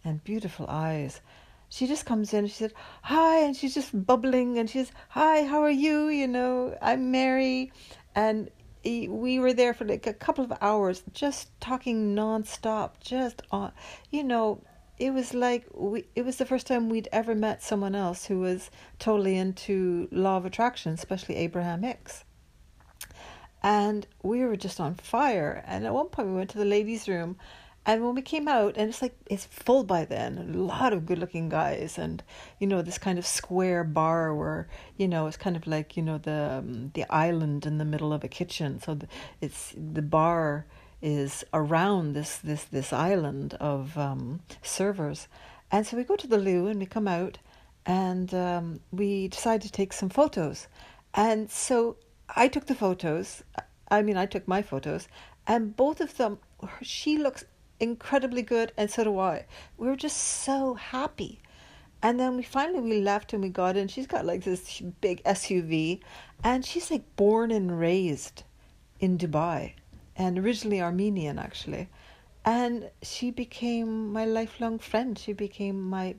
and 0.03 0.21
beautiful 0.23 0.65
eyes 0.67 1.21
she 1.71 1.87
just 1.87 2.05
comes 2.05 2.33
in. 2.33 2.39
And 2.39 2.49
she 2.49 2.57
said 2.57 2.73
hi, 3.01 3.39
and 3.39 3.55
she's 3.55 3.73
just 3.73 4.05
bubbling, 4.05 4.59
and 4.59 4.69
she's 4.69 4.91
hi, 5.09 5.45
how 5.45 5.63
are 5.63 5.71
you? 5.71 6.09
You 6.09 6.27
know, 6.27 6.77
I'm 6.81 7.11
Mary, 7.11 7.71
and 8.13 8.51
we 8.83 9.39
were 9.39 9.53
there 9.53 9.73
for 9.73 9.85
like 9.85 10.05
a 10.05 10.13
couple 10.13 10.43
of 10.43 10.51
hours, 10.61 11.01
just 11.13 11.57
talking 11.61 12.13
nonstop, 12.13 12.99
just 12.99 13.41
on, 13.51 13.71
you 14.11 14.23
know. 14.23 14.61
It 15.01 15.13
was 15.13 15.33
like 15.33 15.65
we. 15.73 16.05
It 16.15 16.23
was 16.23 16.37
the 16.37 16.45
first 16.45 16.67
time 16.67 16.89
we'd 16.89 17.09
ever 17.11 17.35
met 17.35 17.63
someone 17.63 17.95
else 17.95 18.25
who 18.25 18.39
was 18.39 18.69
totally 18.99 19.35
into 19.37 20.07
law 20.11 20.37
of 20.37 20.45
attraction, 20.45 20.93
especially 20.93 21.35
Abraham 21.35 21.83
Hicks 21.83 22.23
and 23.63 24.07
we 24.23 24.43
were 24.43 24.55
just 24.55 24.79
on 24.79 24.95
fire. 24.95 25.63
And 25.67 25.85
at 25.85 25.93
one 25.93 26.07
point, 26.07 26.27
we 26.29 26.35
went 26.35 26.49
to 26.51 26.57
the 26.57 26.65
ladies' 26.65 27.07
room, 27.07 27.37
and 27.85 28.03
when 28.03 28.13
we 28.13 28.21
came 28.21 28.47
out, 28.47 28.77
and 28.77 28.89
it's 28.89 29.01
like 29.01 29.15
it's 29.25 29.45
full 29.45 29.83
by 29.83 30.05
then, 30.05 30.37
a 30.37 30.57
lot 30.57 30.93
of 30.93 31.05
good-looking 31.05 31.49
guys, 31.49 31.97
and 31.97 32.23
you 32.59 32.67
know 32.67 32.81
this 32.81 32.97
kind 32.97 33.17
of 33.17 33.25
square 33.25 33.83
bar 33.83 34.35
where 34.35 34.67
you 34.97 35.07
know 35.07 35.27
it's 35.27 35.37
kind 35.37 35.55
of 35.55 35.65
like 35.65 35.97
you 35.97 36.03
know 36.03 36.17
the 36.19 36.59
um, 36.59 36.91
the 36.93 37.05
island 37.11 37.65
in 37.65 37.77
the 37.79 37.85
middle 37.85 38.13
of 38.13 38.23
a 38.23 38.27
kitchen. 38.27 38.79
So 38.79 38.95
the, 38.95 39.07
it's 39.41 39.73
the 39.75 40.03
bar 40.03 40.65
is 41.01 41.43
around 41.53 42.13
this 42.13 42.37
this 42.37 42.63
this 42.65 42.93
island 42.93 43.55
of 43.55 43.97
um, 43.97 44.41
servers, 44.61 45.27
and 45.71 45.85
so 45.85 45.97
we 45.97 46.03
go 46.03 46.15
to 46.15 46.27
the 46.27 46.37
loo 46.37 46.67
and 46.67 46.79
we 46.79 46.85
come 46.85 47.07
out, 47.07 47.37
and 47.85 48.33
um, 48.33 48.79
we 48.91 49.27
decide 49.27 49.61
to 49.61 49.71
take 49.71 49.93
some 49.93 50.09
photos, 50.09 50.67
and 51.13 51.49
so 51.49 51.97
I 52.35 52.47
took 52.47 52.67
the 52.67 52.75
photos. 52.75 53.43
I 53.89 54.01
mean, 54.01 54.17
I 54.17 54.25
took 54.25 54.47
my 54.47 54.61
photos, 54.61 55.07
and 55.47 55.75
both 55.75 55.99
of 55.99 56.15
them, 56.17 56.39
she 56.81 57.17
looks 57.17 57.43
incredibly 57.79 58.41
good, 58.43 58.71
and 58.77 58.89
so 58.89 59.03
do 59.03 59.19
I. 59.19 59.45
We 59.77 59.87
were 59.87 59.95
just 59.95 60.17
so 60.17 60.75
happy. 60.75 61.39
And 62.03 62.19
then 62.19 62.37
we 62.37 62.43
finally 62.43 62.79
we 62.79 63.01
left 63.01 63.33
and 63.33 63.43
we 63.43 63.49
got 63.49 63.77
in. 63.77 63.87
She's 63.87 64.07
got 64.07 64.25
like 64.25 64.43
this 64.43 64.81
big 65.01 65.23
SUV, 65.23 65.99
and 66.43 66.65
she's 66.65 66.89
like 66.89 67.15
born 67.15 67.51
and 67.51 67.79
raised 67.79 68.43
in 68.99 69.17
Dubai, 69.17 69.73
and 70.21 70.37
originally 70.37 70.79
Armenian 70.79 71.39
actually. 71.39 71.89
And 72.45 72.89
she 73.01 73.31
became 73.31 74.13
my 74.13 74.25
lifelong 74.25 74.77
friend. 74.77 75.17
She 75.17 75.33
became 75.33 75.81
my 75.81 76.15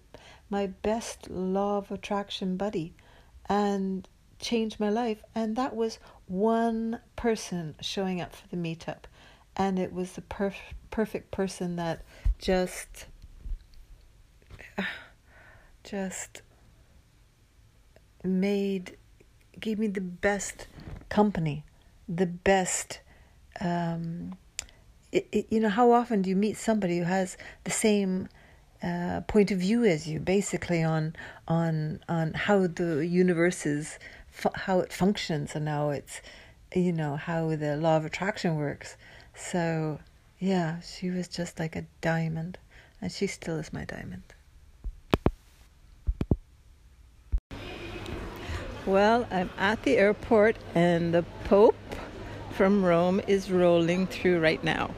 my 0.50 0.66
best 0.66 1.30
love 1.30 1.90
attraction 1.90 2.56
buddy, 2.56 2.94
and 3.48 4.08
changed 4.38 4.78
my 4.80 4.90
life. 4.90 5.22
And 5.34 5.56
that 5.56 5.74
was 5.74 5.98
one 6.26 7.00
person 7.16 7.76
showing 7.80 8.20
up 8.20 8.34
for 8.34 8.48
the 8.48 8.56
meetup. 8.56 9.04
And 9.56 9.78
it 9.78 9.92
was 9.92 10.12
the 10.12 10.22
perf- 10.22 10.74
perfect 10.90 11.30
person 11.30 11.76
that 11.76 12.02
just, 12.38 13.06
just 15.84 16.42
made, 18.24 18.96
gave 19.58 19.78
me 19.78 19.86
the 19.86 20.00
best 20.00 20.66
company, 21.08 21.64
the 22.08 22.26
best. 22.26 23.00
Um, 23.60 24.36
it, 25.12 25.28
it, 25.30 25.46
you 25.50 25.60
know, 25.60 25.68
how 25.68 25.92
often 25.92 26.22
do 26.22 26.30
you 26.30 26.36
meet 26.36 26.56
somebody 26.56 26.98
who 26.98 27.04
has 27.04 27.36
the 27.64 27.70
same 27.70 28.28
uh, 28.82 29.20
point 29.28 29.50
of 29.50 29.58
view 29.58 29.84
as 29.84 30.08
you, 30.08 30.18
basically 30.18 30.82
on 30.82 31.14
on 31.46 32.00
on 32.08 32.32
how 32.32 32.66
the 32.66 33.06
universe 33.06 33.64
is 33.64 33.98
fu- 34.30 34.50
how 34.54 34.80
it 34.80 34.92
functions 34.92 35.54
and 35.54 35.68
how 35.68 35.90
it's 35.90 36.20
you 36.74 36.92
know 36.92 37.16
how 37.16 37.54
the 37.54 37.76
law 37.76 37.96
of 37.96 38.04
attraction 38.04 38.56
works. 38.56 38.96
So 39.34 40.00
yeah 40.38 40.80
she 40.80 41.10
was 41.10 41.28
just 41.28 41.60
like 41.60 41.76
a 41.76 41.84
diamond 42.00 42.58
and 43.00 43.12
she 43.12 43.26
still 43.28 43.56
is 43.56 43.72
my 43.72 43.84
diamond. 43.84 44.22
Well 48.84 49.28
i'm 49.30 49.50
at 49.58 49.84
the 49.84 49.96
airport 49.96 50.56
and 50.74 51.14
the 51.14 51.22
pope 51.44 51.76
from 52.52 52.84
rome 52.84 53.20
is 53.26 53.50
rolling 53.50 54.06
through 54.06 54.40
right 54.40 54.62
now 54.62 54.90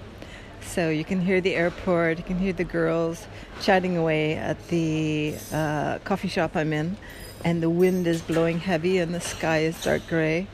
so 0.60 0.88
you 0.88 1.04
can 1.04 1.20
hear 1.20 1.40
the 1.40 1.54
airport 1.54 2.18
you 2.18 2.24
can 2.24 2.38
hear 2.38 2.52
the 2.52 2.64
girls 2.64 3.26
chatting 3.60 3.96
away 3.96 4.34
at 4.34 4.68
the 4.68 5.34
uh, 5.52 5.98
coffee 6.00 6.28
shop 6.28 6.56
i'm 6.56 6.72
in 6.72 6.96
and 7.44 7.62
the 7.62 7.70
wind 7.70 8.06
is 8.06 8.22
blowing 8.22 8.58
heavy 8.58 8.98
and 8.98 9.14
the 9.14 9.20
sky 9.20 9.58
is 9.58 9.80
dark 9.82 10.06
gray. 10.08 10.46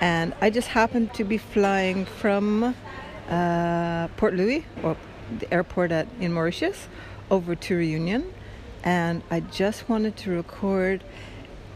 And 0.00 0.32
I 0.40 0.50
just 0.50 0.68
happened 0.68 1.12
to 1.14 1.24
be 1.24 1.36
flying 1.36 2.04
from 2.04 2.76
uh, 3.28 4.08
Port 4.16 4.34
Louis, 4.34 4.64
or 4.84 4.96
the 5.36 5.52
airport 5.52 5.90
at, 5.90 6.06
in 6.20 6.32
Mauritius, 6.32 6.86
over 7.30 7.56
to 7.56 7.76
Reunion. 7.76 8.32
And 8.84 9.22
I 9.30 9.40
just 9.40 9.88
wanted 9.88 10.16
to 10.18 10.30
record 10.30 11.02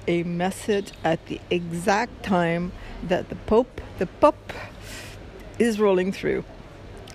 a 0.06 0.22
message 0.22 0.92
at 1.04 1.24
the 1.26 1.40
exact 1.50 2.22
time 2.22 2.72
that 3.02 3.28
the 3.28 3.36
Pope, 3.36 3.80
the 3.98 4.06
Pope, 4.06 4.52
is 5.58 5.78
rolling 5.78 6.12
through. 6.12 6.44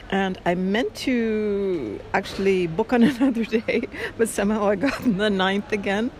And 0.09 0.39
I 0.45 0.55
meant 0.55 0.95
to 1.07 1.99
actually 2.13 2.67
book 2.67 2.93
on 2.93 3.03
another 3.03 3.43
day, 3.43 3.87
but 4.17 4.29
somehow 4.29 4.67
I 4.69 4.75
got 4.75 5.03
the 5.03 5.29
ninth 5.29 5.71
again 5.71 6.11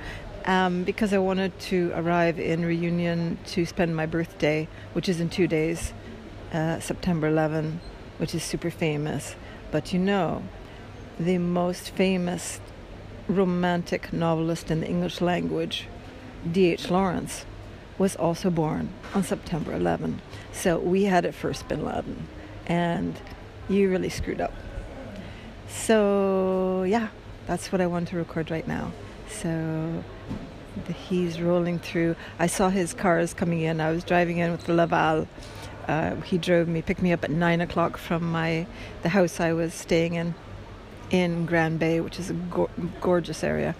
um, 0.45 0.83
because 0.83 1.13
I 1.13 1.17
wanted 1.17 1.57
to 1.71 1.91
arrive 1.93 2.39
in 2.39 2.65
Reunion 2.65 3.37
to 3.47 3.65
spend 3.65 3.95
my 3.95 4.05
birthday, 4.05 4.67
which 4.93 5.09
is 5.09 5.19
in 5.19 5.29
two 5.29 5.47
days, 5.47 5.93
uh, 6.53 6.79
September 6.79 7.27
11, 7.27 7.81
which 8.17 8.33
is 8.33 8.43
super 8.43 8.71
famous. 8.71 9.35
But 9.71 9.93
you 9.93 9.99
know, 9.99 10.43
the 11.19 11.37
most 11.37 11.89
famous 11.91 12.61
romantic 13.27 14.13
novelist 14.13 14.71
in 14.71 14.79
the 14.79 14.87
English 14.87 15.19
language, 15.19 15.87
D.H. 16.51 16.89
Lawrence, 16.89 17.45
was 17.97 18.15
also 18.15 18.49
born 18.49 18.89
on 19.13 19.23
September 19.23 19.73
11. 19.73 20.21
So 20.51 20.79
we 20.79 21.03
had 21.03 21.25
it 21.25 21.33
first, 21.33 21.67
Bin 21.67 21.83
Laden, 21.83 22.27
and 22.67 23.19
you 23.69 23.89
really 23.89 24.09
screwed 24.09 24.41
up. 24.41 24.53
So, 25.67 26.83
yeah, 26.83 27.09
that's 27.47 27.71
what 27.71 27.81
I 27.81 27.87
want 27.87 28.09
to 28.09 28.17
record 28.17 28.51
right 28.51 28.67
now. 28.67 28.91
So 29.29 30.03
he's 30.93 31.41
rolling 31.41 31.79
through. 31.79 32.15
I 32.39 32.47
saw 32.47 32.69
his 32.69 32.93
cars 32.93 33.33
coming 33.33 33.61
in. 33.61 33.81
I 33.81 33.91
was 33.91 34.03
driving 34.03 34.37
in 34.37 34.51
with 34.51 34.65
the 34.65 34.73
Laval. 34.73 35.27
Uh, 35.87 36.15
he 36.21 36.37
drove 36.37 36.67
me, 36.67 36.81
picked 36.81 37.01
me 37.01 37.13
up 37.13 37.23
at 37.23 37.31
nine 37.31 37.61
o'clock 37.61 37.97
from 37.97 38.31
my 38.31 38.67
the 39.03 39.09
house 39.09 39.39
I 39.39 39.53
was 39.53 39.73
staying 39.73 40.15
in 40.15 40.35
in 41.09 41.45
Grand 41.45 41.79
Bay, 41.79 42.01
which 42.01 42.19
is 42.19 42.29
a 42.29 42.33
go- 42.33 42.69
gorgeous 42.99 43.43
area. 43.43 43.73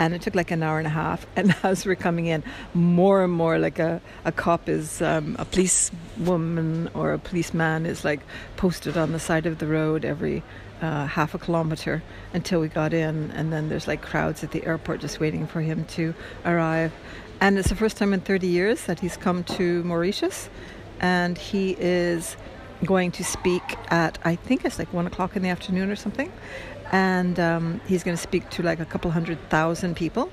And 0.00 0.14
it 0.14 0.22
took 0.22 0.34
like 0.34 0.50
an 0.50 0.64
hour 0.64 0.78
and 0.78 0.86
a 0.86 0.90
half. 0.90 1.26
And 1.36 1.54
as 1.62 1.86
we're 1.86 1.94
coming 1.94 2.26
in, 2.26 2.42
more 2.74 3.22
and 3.22 3.32
more 3.32 3.58
like 3.58 3.78
a, 3.78 4.00
a 4.24 4.32
cop 4.32 4.68
is, 4.68 5.00
um, 5.00 5.36
a 5.38 5.44
policewoman 5.44 6.90
or 6.94 7.12
a 7.12 7.18
policeman 7.18 7.86
is 7.86 8.04
like 8.04 8.20
posted 8.56 8.96
on 8.96 9.12
the 9.12 9.20
side 9.20 9.46
of 9.46 9.58
the 9.58 9.66
road 9.68 10.04
every 10.04 10.42
uh, 10.80 11.06
half 11.06 11.34
a 11.34 11.38
kilometer 11.38 12.02
until 12.32 12.60
we 12.60 12.68
got 12.68 12.92
in, 12.92 13.30
and 13.32 13.52
then 13.52 13.68
there's 13.68 13.86
like 13.86 14.02
crowds 14.02 14.42
at 14.42 14.50
the 14.52 14.64
airport 14.64 15.00
just 15.00 15.20
waiting 15.20 15.46
for 15.46 15.60
him 15.60 15.84
to 15.84 16.14
arrive. 16.44 16.92
And 17.40 17.58
it's 17.58 17.68
the 17.68 17.76
first 17.76 17.96
time 17.96 18.12
in 18.12 18.20
30 18.20 18.46
years 18.46 18.84
that 18.84 19.00
he's 19.00 19.16
come 19.16 19.44
to 19.44 19.82
Mauritius, 19.84 20.50
and 21.00 21.36
he 21.38 21.76
is 21.78 22.36
going 22.84 23.10
to 23.12 23.24
speak 23.24 23.62
at 23.90 24.18
I 24.24 24.36
think 24.36 24.64
it's 24.64 24.78
like 24.78 24.92
one 24.92 25.06
o'clock 25.06 25.36
in 25.36 25.42
the 25.42 25.48
afternoon 25.48 25.90
or 25.90 25.96
something, 25.96 26.32
and 26.92 27.38
um, 27.38 27.80
he's 27.86 28.02
going 28.02 28.16
to 28.16 28.22
speak 28.22 28.48
to 28.50 28.62
like 28.62 28.80
a 28.80 28.86
couple 28.86 29.10
hundred 29.10 29.38
thousand 29.50 29.96
people. 29.96 30.30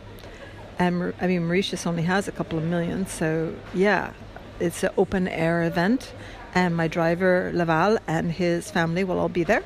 And 0.79 1.13
I 1.19 1.27
mean, 1.27 1.45
Mauritius 1.45 1.87
only 1.87 2.03
has 2.03 2.27
a 2.27 2.31
couple 2.31 2.57
of 2.59 2.65
million, 2.65 3.07
so 3.07 3.53
yeah, 3.73 4.13
it's 4.59 4.83
an 4.83 4.91
open 4.97 5.27
air 5.27 5.63
event, 5.63 6.13
and 6.53 6.75
my 6.75 6.87
driver 6.87 7.51
Laval 7.53 7.97
and 8.07 8.31
his 8.31 8.69
family 8.69 9.03
will 9.03 9.19
all 9.19 9.29
be 9.29 9.43
there 9.43 9.63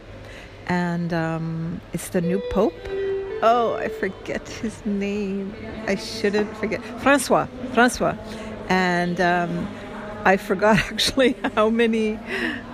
and 0.71 1.13
um, 1.13 1.81
it's 1.91 2.09
the 2.09 2.21
new 2.21 2.41
pope. 2.51 2.73
Oh, 3.43 3.75
I 3.75 3.89
forget 3.89 4.47
his 4.47 4.85
name. 4.85 5.53
I 5.87 5.95
shouldn't 5.95 6.55
forget. 6.57 6.81
Francois. 7.01 7.47
Francois. 7.73 8.15
And 8.69 9.19
um, 9.19 9.67
I 10.25 10.37
forgot 10.37 10.77
actually 10.91 11.35
how 11.55 11.69
many 11.69 12.19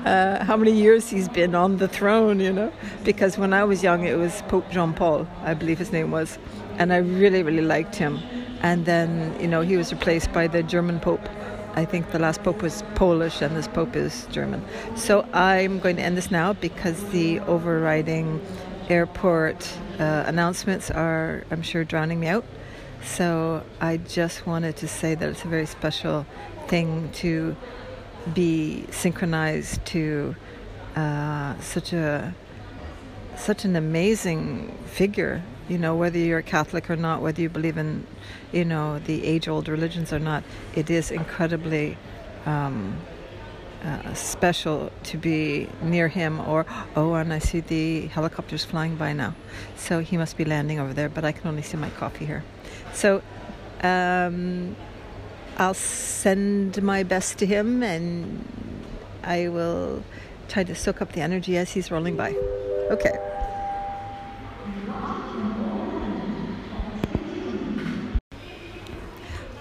uh, 0.06 0.44
how 0.44 0.58
many 0.58 0.72
years 0.72 1.10
he's 1.10 1.30
been 1.30 1.56
on 1.56 1.78
the 1.78 1.88
throne. 1.88 2.40
You 2.40 2.54
know, 2.54 2.72
because 3.04 3.38
when 3.38 3.54
I 3.54 3.64
was 3.64 3.84
young, 3.84 4.06
it 4.06 4.18
was 4.18 4.42
Pope 4.48 4.70
John 4.72 4.94
Paul, 4.94 5.28
I 5.44 5.54
believe 5.54 5.80
his 5.80 5.92
name 5.92 6.12
was, 6.12 6.38
and 6.78 6.94
I 6.94 6.98
really 6.98 7.44
really 7.44 7.64
liked 7.64 7.96
him. 7.96 8.20
And 8.62 8.86
then 8.86 9.40
you 9.40 9.48
know 9.48 9.62
he 9.62 9.78
was 9.78 9.92
replaced 9.92 10.32
by 10.34 10.48
the 10.48 10.64
German 10.64 11.00
Pope 11.00 11.28
I 11.78 11.86
think 11.86 12.10
the 12.10 12.18
last 12.18 12.42
pope 12.42 12.64
was 12.64 12.84
Polish 12.96 13.40
and 13.40 13.56
this 13.56 13.68
pope 13.68 13.96
is 13.96 14.26
German. 14.32 14.66
So 14.96 15.28
I'm 15.32 15.78
going 15.78 15.98
to 15.98 16.02
end 16.02 16.18
this 16.18 16.32
now 16.32 16.54
because 16.54 17.04
the 17.12 17.40
overriding 17.42 18.42
airport 18.90 19.78
uh, 20.00 20.24
announcements 20.26 20.90
are, 20.90 21.44
I'm 21.52 21.62
sure, 21.62 21.84
drowning 21.84 22.20
me 22.20 22.30
out. 22.30 22.46
So 23.04 23.64
I 23.80 23.98
just 23.98 24.48
wanted 24.48 24.76
to 24.78 24.88
say 24.88 25.14
that 25.14 25.30
it's 25.30 25.46
a 25.46 25.48
very 25.48 25.68
special 25.68 26.26
thing 26.68 27.10
to 27.14 27.56
be 28.34 28.86
synchronized 28.92 29.86
to 29.86 30.36
uh, 30.96 31.60
such 31.60 31.94
a 31.94 32.34
such 33.36 33.66
an 33.66 33.76
amazing 33.76 34.76
figure. 34.86 35.44
You 35.70 35.78
know, 35.78 35.96
whether 35.96 36.18
you're 36.18 36.42
Catholic 36.42 36.90
or 36.90 36.96
not, 36.96 37.22
whether 37.22 37.42
you 37.42 37.50
believe 37.50 37.78
in, 37.78 38.08
you 38.52 38.66
know, 38.66 39.00
the 39.00 39.26
age-old 39.26 39.68
religions 39.68 40.14
or 40.14 40.20
not, 40.20 40.44
it 40.76 40.90
is 40.90 41.12
incredibly 41.12 41.98
um, 42.46 42.98
uh, 43.84 44.14
special 44.14 44.92
to 45.04 45.18
be 45.18 45.68
near 45.82 46.08
him. 46.08 46.40
Or 46.40 46.66
oh, 46.96 47.14
and 47.14 47.34
I 47.34 47.40
see 47.40 47.60
the 47.60 48.08
helicopters 48.08 48.64
flying 48.66 48.96
by 48.96 49.14
now, 49.14 49.36
so 49.76 50.00
he 50.00 50.18
must 50.18 50.38
be 50.38 50.46
landing 50.46 50.80
over 50.80 50.94
there. 50.94 51.10
But 51.10 51.26
I 51.26 51.32
can 51.32 51.48
only 51.48 51.62
see 51.62 51.78
my 51.78 51.90
coffee 51.92 52.26
here. 52.26 52.44
So 52.94 53.22
um, 53.84 54.76
I'll 55.58 55.74
send 55.74 56.82
my 56.84 57.02
best 57.02 57.40
to 57.40 57.46
him, 57.46 57.82
and 57.82 58.46
I 59.24 59.48
will 59.48 60.04
try 60.48 60.64
to 60.64 60.76
soak 60.76 61.02
up 61.02 61.14
the 61.14 61.22
energy 61.22 61.58
as 61.58 61.72
he's 61.72 61.90
rolling 61.92 62.16
by. 62.16 62.34
Okay. 62.92 63.18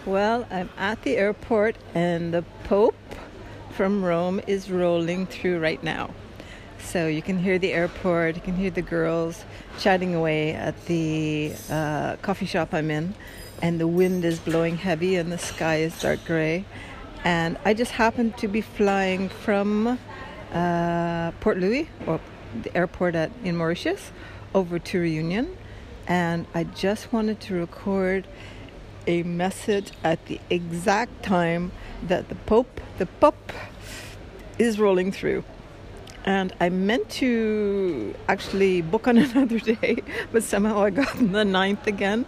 Well, 0.05 0.47
I'm 0.53 0.71
at 0.77 1.03
the 1.03 1.17
airport 1.17 1.75
and 1.93 2.33
the 2.33 2.43
Pope 2.63 2.95
from 3.71 4.05
Rome 4.05 4.41
is 4.47 4.71
rolling 4.71 5.27
through 5.27 5.59
right 5.59 5.83
now. 5.83 6.11
So 6.79 7.09
you 7.09 7.23
can 7.23 7.39
hear 7.39 7.59
the 7.59 7.73
airport, 7.73 8.37
you 8.37 8.41
can 8.41 8.55
hear 8.55 8.71
the 8.71 8.83
girls 8.83 9.45
chatting 9.81 10.15
away 10.15 10.53
at 10.53 10.87
the 10.87 11.53
uh, 11.69 12.17
coffee 12.23 12.47
shop 12.47 12.73
I'm 12.73 12.91
in, 12.93 13.15
and 13.63 13.81
the 13.81 13.87
wind 13.87 14.25
is 14.25 14.39
blowing 14.39 14.77
heavy 14.77 15.17
and 15.17 15.33
the 15.33 15.39
sky 15.39 15.77
is 15.77 15.99
dark 16.01 16.25
gray. 16.27 16.65
And 17.25 17.59
I 17.65 17.75
just 17.75 17.93
happened 17.93 18.37
to 18.39 18.49
be 18.49 18.61
flying 18.61 19.29
from 19.29 19.99
uh, 20.53 21.33
Port 21.41 21.59
Louis, 21.59 21.89
or 22.07 22.21
the 22.63 22.77
airport 22.77 23.15
at, 23.15 23.31
in 23.43 23.57
Mauritius, 23.57 24.13
over 24.55 24.79
to 24.79 25.01
Reunion. 25.01 25.57
And 26.07 26.47
I 26.55 26.65
just 26.65 27.13
wanted 27.13 27.41
to 27.41 27.55
record 27.55 28.27
a 29.07 29.23
message 29.23 29.93
at 30.05 30.25
the 30.27 30.41
exact 30.51 31.23
time 31.23 31.73
that 32.03 32.29
the 32.29 32.35
Pope, 32.35 32.81
the 32.99 33.07
Pope, 33.07 33.53
is 34.59 34.79
rolling 34.79 35.13
through. 35.13 35.45
And 36.25 36.53
I 36.61 36.71
meant 36.71 37.09
to 37.11 38.15
actually 38.29 38.83
book 38.83 39.07
on 39.07 39.19
another 39.27 39.59
day, 39.59 40.03
but 40.33 40.43
somehow 40.43 40.83
I 40.83 40.91
got 40.91 41.17
the 41.19 41.45
ninth 41.45 41.87
again 41.87 42.27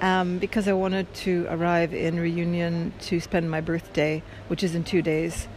um, 0.00 0.38
because 0.38 0.68
I 0.68 0.72
wanted 0.72 1.12
to 1.14 1.46
arrive 1.48 1.92
in 1.94 2.18
Reunion 2.18 2.92
to 3.02 3.20
spend 3.20 3.50
my 3.50 3.60
birthday, 3.60 4.22
which 4.48 4.62
is 4.62 4.74
in 4.74 4.84
two 4.84 5.02
days, 5.02 5.48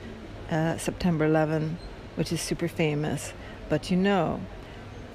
uh, 0.51 0.77
September 0.77 1.25
11, 1.25 1.77
which 2.15 2.31
is 2.31 2.41
super 2.41 2.67
famous. 2.67 3.34
But 3.69 3.91
you 3.91 3.98
know, 3.98 4.41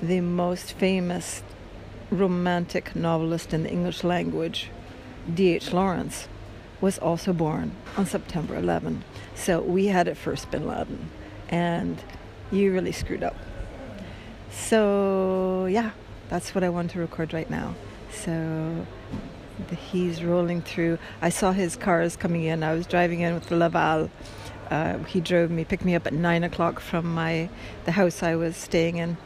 the 0.01 0.21
most 0.21 0.73
famous 0.73 1.43
romantic 2.11 2.95
novelist 2.95 3.53
in 3.53 3.65
the 3.65 3.71
English 3.71 4.05
language 4.05 4.71
D.H. 5.33 5.73
Lawrence 5.73 6.29
was 6.81 6.99
also 6.99 7.33
born 7.33 7.73
on 7.97 8.07
September 8.07 8.57
11. 8.57 9.05
So 9.35 9.61
we 9.61 9.87
had 9.87 10.07
it 10.07 10.17
first, 10.17 10.51
Bin 10.51 10.67
Laden. 10.67 11.11
And 11.49 12.03
you 12.51 12.73
really 12.73 12.93
screwed 12.93 13.23
up. 13.23 13.37
So, 14.51 15.67
yeah, 15.67 15.91
that's 16.29 16.55
what 16.55 16.63
I 16.63 16.69
want 16.69 16.91
to 16.93 16.99
record 16.99 17.33
right 17.33 17.49
now. 17.49 17.75
So 18.15 18.87
he's 19.91 20.23
rolling 20.23 20.63
through. 20.63 20.99
I 21.21 21.29
saw 21.29 21.53
his 21.53 21.77
cars 21.77 22.17
coming 22.17 22.45
in. 22.45 22.63
I 22.63 22.75
was 22.75 22.87
driving 22.87 23.21
in 23.21 23.35
with 23.35 23.51
Laval. 23.51 24.11
Uh, 24.71 24.99
he 25.05 25.21
drove 25.21 25.51
me, 25.51 25.65
picked 25.65 25.85
me 25.85 25.95
up 25.95 26.07
at 26.07 26.13
nine 26.13 26.43
o'clock 26.43 26.81
from 26.81 27.15
my 27.15 27.51
the 27.85 27.93
house 27.93 28.23
I 28.23 28.35
was 28.35 28.57
staying 28.57 28.97
in 28.97 29.17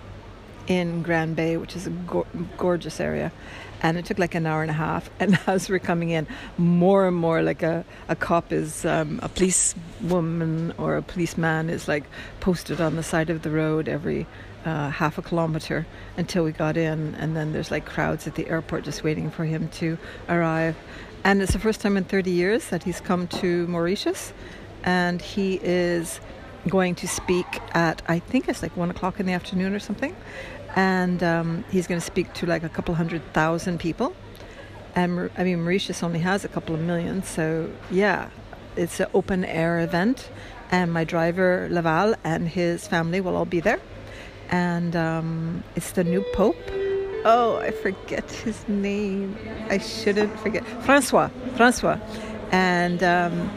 in 0.67 1.03
Grand 1.03 1.35
Bay, 1.35 1.57
which 1.57 1.75
is 1.75 1.87
a 1.87 1.91
go- 1.91 2.27
gorgeous 2.57 3.01
area. 3.01 3.33
And 3.83 3.97
it 3.97 4.05
took 4.05 4.19
like 4.19 4.35
an 4.35 4.47
hour 4.47 4.63
and 4.63 4.71
a 4.71 4.75
half. 4.75 5.11
And 5.21 5.39
as 5.47 5.69
we're 5.69 5.79
coming 5.79 6.11
in, 6.11 6.27
more 6.57 7.07
and 7.07 7.17
more 7.17 7.43
like 7.43 7.63
a, 7.63 7.85
a 8.09 8.17
cop 8.17 8.53
is, 8.53 8.85
um, 8.85 9.21
a 9.23 9.29
policewoman 9.29 10.75
or 10.79 10.97
a 10.97 11.03
policeman 11.03 11.71
is 11.71 11.89
like 11.89 12.05
posted 12.41 12.81
on 12.81 12.97
the 12.97 13.03
side 13.03 13.31
of 13.31 13.43
the 13.43 13.51
road 13.51 13.89
every 13.89 14.27
uh, 14.65 14.91
half 14.91 15.19
a 15.19 15.23
kilometer 15.23 15.87
until 16.17 16.45
we 16.45 16.53
got 16.53 16.77
in. 16.77 17.15
And 17.17 17.37
then 17.37 17.53
there's 17.53 17.71
like 17.71 17.85
crowds 17.85 18.27
at 18.27 18.35
the 18.35 18.49
airport 18.49 18.85
just 18.85 19.05
waiting 19.05 19.31
for 19.31 19.45
him 19.45 19.69
to 19.81 19.99
arrive. 20.29 20.77
And 21.25 21.43
it's 21.43 21.53
the 21.53 21.59
first 21.59 21.81
time 21.81 21.97
in 21.97 22.05
30 22.05 22.31
years 22.31 22.69
that 22.69 22.85
he's 22.85 23.01
come 23.01 23.27
to 23.29 23.67
Mauritius. 23.67 24.33
And 24.85 25.21
he 25.21 25.61
is 25.63 26.21
going 26.69 26.95
to 26.97 27.09
speak 27.09 27.47
at, 27.75 28.03
I 28.09 28.19
think 28.19 28.49
it's 28.49 28.63
like 28.63 28.77
one 28.77 28.91
o'clock 28.91 29.21
in 29.21 29.27
the 29.27 29.33
afternoon 29.33 29.75
or 29.75 29.79
something 29.79 30.15
and 30.77 31.23
um, 31.23 31.65
he's 31.71 31.87
going 31.87 32.01
to 32.01 32.07
speak 32.07 32.33
to 32.35 32.47
like 32.47 32.63
a 32.63 32.69
couple 32.69 32.95
hundred 32.95 33.23
thousand 33.33 33.79
people. 33.81 34.15
And 34.95 35.31
I 35.37 35.45
mean, 35.45 35.63
Mauritius 35.63 36.03
only 36.03 36.19
has 36.21 36.45
a 36.45 36.49
couple 36.49 36.75
of 36.75 36.81
million, 36.81 37.23
so 37.23 37.71
yeah, 37.91 38.31
it's 38.77 39.01
an 39.01 39.07
open 39.15 39.45
air 39.45 39.81
event. 39.81 40.31
And 40.71 40.93
my 40.93 41.05
driver 41.05 41.69
Laval 41.71 42.15
and 42.25 42.47
his 42.49 42.87
family 42.87 43.21
will 43.21 43.37
all 43.37 43.47
be 43.47 43.61
there, 43.61 43.81
and 44.51 44.95
um, 44.95 45.65
it's 45.77 45.93
the 45.93 46.05
new 46.05 46.25
Pope. 46.35 46.57
Oh, 47.25 47.59
I 47.61 47.71
forget 47.71 48.31
his 48.31 48.69
name. 48.69 49.37
I 49.71 49.79
shouldn't 49.79 50.39
forget 50.41 50.67
Francois. 50.83 51.31
Francois, 51.57 51.99
and 52.53 53.03
um, 53.03 53.51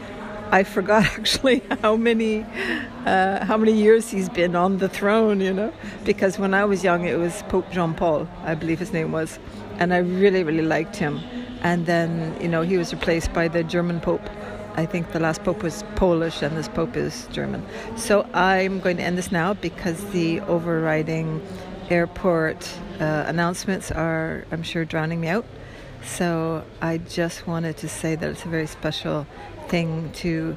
I 0.52 0.64
forgot 0.64 1.04
actually 1.18 1.62
how 1.80 1.96
many 1.96 2.44
uh, 3.06 3.44
how 3.44 3.56
many 3.56 3.72
years 3.72 4.10
he's 4.10 4.28
been 4.28 4.54
on 4.54 4.78
the 4.78 4.88
throne. 4.88 5.40
You 5.40 5.54
know, 5.54 5.72
because 6.04 6.38
when 6.38 6.52
I 6.52 6.64
was 6.66 6.84
young, 6.84 7.06
it 7.06 7.18
was 7.18 7.42
Pope 7.48 7.70
John 7.72 7.94
Paul, 7.94 8.28
I 8.44 8.54
believe 8.54 8.78
his 8.78 8.92
name 8.92 9.10
was, 9.12 9.38
and 9.78 9.94
I 9.94 9.98
really 9.98 10.44
really 10.44 10.62
liked 10.76 10.96
him. 10.96 11.20
And 11.62 11.86
then 11.86 12.36
you 12.40 12.48
know 12.48 12.62
he 12.62 12.76
was 12.76 12.92
replaced 12.92 13.32
by 13.32 13.48
the 13.48 13.64
German 13.64 14.00
Pope. 14.00 14.28
I 14.74 14.86
think 14.86 15.12
the 15.12 15.20
last 15.20 15.42
Pope 15.42 15.62
was 15.62 15.84
Polish, 15.96 16.42
and 16.42 16.56
this 16.56 16.68
Pope 16.68 16.96
is 16.96 17.26
German. 17.32 17.64
So 17.96 18.26
I'm 18.34 18.80
going 18.80 18.98
to 18.98 19.02
end 19.02 19.18
this 19.18 19.32
now 19.32 19.54
because 19.54 20.02
the 20.12 20.40
overriding 20.40 21.42
airport 21.90 22.70
uh, 22.98 23.24
announcements 23.26 23.90
are, 23.90 24.46
I'm 24.50 24.62
sure, 24.62 24.86
drowning 24.86 25.20
me 25.20 25.28
out. 25.28 25.44
So 26.04 26.64
I 26.80 26.98
just 26.98 27.46
wanted 27.46 27.76
to 27.78 27.88
say 27.88 28.16
that 28.16 28.30
it's 28.30 28.44
a 28.44 28.48
very 28.48 28.66
special 28.66 29.26
thing 29.68 30.10
to 30.12 30.56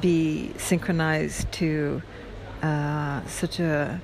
be 0.00 0.52
synchronized 0.56 1.50
to 1.52 2.02
uh, 2.62 3.24
such 3.26 3.60
a 3.60 4.00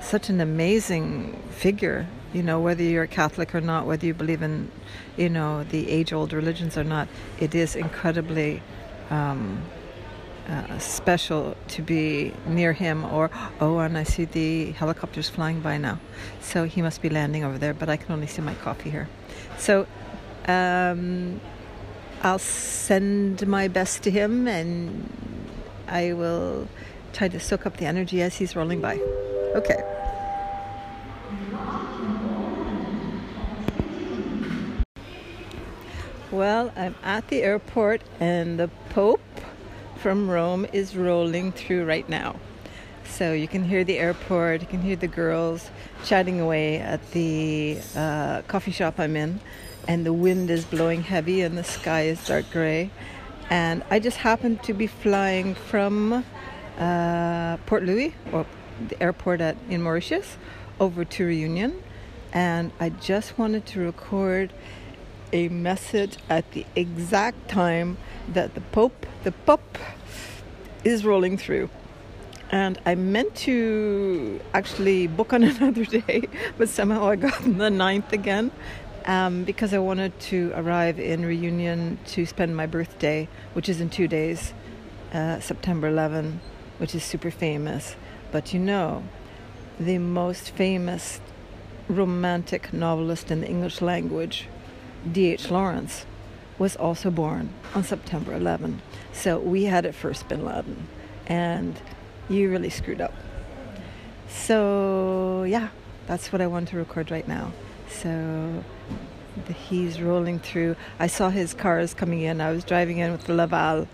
such 0.00 0.28
an 0.28 0.40
amazing 0.40 1.42
figure. 1.50 2.06
You 2.32 2.42
know, 2.42 2.60
whether 2.60 2.82
you're 2.82 3.04
a 3.04 3.08
Catholic 3.08 3.54
or 3.54 3.60
not, 3.60 3.86
whether 3.86 4.06
you 4.06 4.14
believe 4.14 4.42
in, 4.42 4.70
you 5.16 5.28
know, 5.28 5.64
the 5.64 5.90
age-old 5.90 6.32
religions 6.32 6.76
or 6.76 6.84
not, 6.84 7.08
it 7.40 7.54
is 7.54 7.74
incredibly 7.74 8.62
um, 9.08 9.62
uh, 10.46 10.78
special 10.78 11.56
to 11.68 11.82
be 11.82 12.34
near 12.46 12.72
him. 12.74 13.04
Or 13.04 13.30
oh, 13.60 13.78
and 13.78 13.96
I 13.96 14.02
see 14.02 14.26
the 14.26 14.72
helicopters 14.72 15.28
flying 15.30 15.60
by 15.60 15.78
now, 15.78 15.98
so 16.40 16.64
he 16.64 16.82
must 16.82 17.00
be 17.00 17.08
landing 17.08 17.42
over 17.42 17.58
there. 17.58 17.74
But 17.74 17.88
I 17.88 17.96
can 17.96 18.12
only 18.12 18.26
see 18.26 18.42
my 18.42 18.54
coffee 18.54 18.90
here. 18.90 19.08
So. 19.58 19.86
Um, 20.46 21.40
I'll 22.22 22.38
send 22.38 23.46
my 23.46 23.68
best 23.68 24.02
to 24.04 24.10
him 24.10 24.48
and 24.48 25.08
I 25.86 26.12
will 26.12 26.68
try 27.12 27.28
to 27.28 27.38
soak 27.38 27.66
up 27.66 27.76
the 27.76 27.86
energy 27.86 28.22
as 28.22 28.36
he's 28.36 28.56
rolling 28.56 28.80
by. 28.80 28.98
Okay. 29.54 29.82
Well, 36.30 36.72
I'm 36.76 36.94
at 37.02 37.28
the 37.28 37.42
airport 37.42 38.02
and 38.20 38.58
the 38.58 38.68
Pope 38.90 39.20
from 39.96 40.28
Rome 40.28 40.66
is 40.72 40.96
rolling 40.96 41.52
through 41.52 41.84
right 41.84 42.08
now. 42.08 42.36
So 43.04 43.32
you 43.32 43.48
can 43.48 43.64
hear 43.64 43.84
the 43.84 43.98
airport, 43.98 44.60
you 44.60 44.66
can 44.66 44.82
hear 44.82 44.96
the 44.96 45.06
girls 45.06 45.70
chatting 46.04 46.40
away 46.40 46.78
at 46.78 47.12
the 47.12 47.78
uh, 47.94 48.42
coffee 48.42 48.72
shop 48.72 48.98
I'm 48.98 49.16
in 49.16 49.40
and 49.88 50.04
the 50.04 50.12
wind 50.12 50.50
is 50.50 50.64
blowing 50.64 51.02
heavy 51.02 51.42
and 51.42 51.56
the 51.56 51.64
sky 51.64 52.02
is 52.02 52.24
dark 52.26 52.50
gray. 52.50 52.90
And 53.50 53.84
I 53.90 54.00
just 54.00 54.18
happened 54.18 54.62
to 54.64 54.74
be 54.74 54.86
flying 54.86 55.54
from 55.54 56.24
uh, 56.78 57.56
Port 57.58 57.84
Louis, 57.84 58.14
or 58.32 58.44
the 58.88 59.00
airport 59.00 59.40
at, 59.40 59.56
in 59.68 59.82
Mauritius, 59.82 60.36
over 60.80 61.04
to 61.04 61.26
Reunion. 61.26 61.82
And 62.32 62.72
I 62.80 62.88
just 62.88 63.38
wanted 63.38 63.64
to 63.66 63.80
record 63.80 64.52
a 65.32 65.48
message 65.48 66.16
at 66.28 66.50
the 66.52 66.66
exact 66.74 67.48
time 67.48 67.96
that 68.28 68.54
the 68.54 68.60
Pope, 68.60 69.06
the 69.22 69.32
Pope, 69.32 69.78
is 70.84 71.04
rolling 71.04 71.38
through. 71.38 71.70
And 72.50 72.80
I 72.86 72.94
meant 72.94 73.34
to 73.36 74.40
actually 74.54 75.06
book 75.06 75.32
on 75.32 75.42
another 75.44 75.84
day, 75.84 76.24
but 76.58 76.68
somehow 76.68 77.08
I 77.08 77.16
got 77.16 77.42
the 77.42 77.70
ninth 77.70 78.12
again 78.12 78.50
um, 79.06 79.44
because 79.44 79.72
I 79.72 79.78
wanted 79.78 80.18
to 80.20 80.52
arrive 80.54 80.98
in 80.98 81.24
Reunion 81.24 81.98
to 82.06 82.26
spend 82.26 82.56
my 82.56 82.66
birthday, 82.66 83.28
which 83.52 83.68
is 83.68 83.80
in 83.80 83.88
two 83.88 84.08
days, 84.08 84.52
uh, 85.12 85.40
September 85.40 85.88
11, 85.88 86.40
which 86.78 86.94
is 86.94 87.04
super 87.04 87.30
famous. 87.30 87.96
But 88.32 88.52
you 88.52 88.60
know, 88.60 89.04
the 89.78 89.98
most 89.98 90.50
famous 90.50 91.20
romantic 91.88 92.72
novelist 92.72 93.30
in 93.30 93.42
the 93.42 93.48
English 93.48 93.80
language, 93.80 94.48
D.H. 95.10 95.50
Lawrence, 95.50 96.04
was 96.58 96.74
also 96.74 97.10
born 97.10 97.50
on 97.74 97.84
September 97.84 98.34
11. 98.34 98.82
So 99.12 99.38
we 99.38 99.64
had 99.64 99.84
it 99.84 99.94
first, 99.94 100.28
Bin 100.28 100.44
Laden, 100.44 100.88
and 101.26 101.80
you 102.28 102.50
really 102.50 102.70
screwed 102.70 103.00
up. 103.00 103.14
So, 104.28 105.44
yeah, 105.44 105.68
that's 106.06 106.32
what 106.32 106.40
I 106.40 106.46
want 106.46 106.68
to 106.70 106.76
record 106.76 107.10
right 107.10 107.28
now. 107.28 107.52
So 107.88 108.64
he's 109.68 110.00
rolling 110.00 110.38
through. 110.38 110.76
I 110.98 111.06
saw 111.06 111.30
his 111.30 111.54
cars 111.54 111.94
coming 111.94 112.22
in. 112.22 112.40
I 112.40 112.50
was 112.50 112.64
driving 112.64 112.98
in 112.98 113.12
with 113.12 113.24
the 113.24 113.34
Laval. 113.34 113.88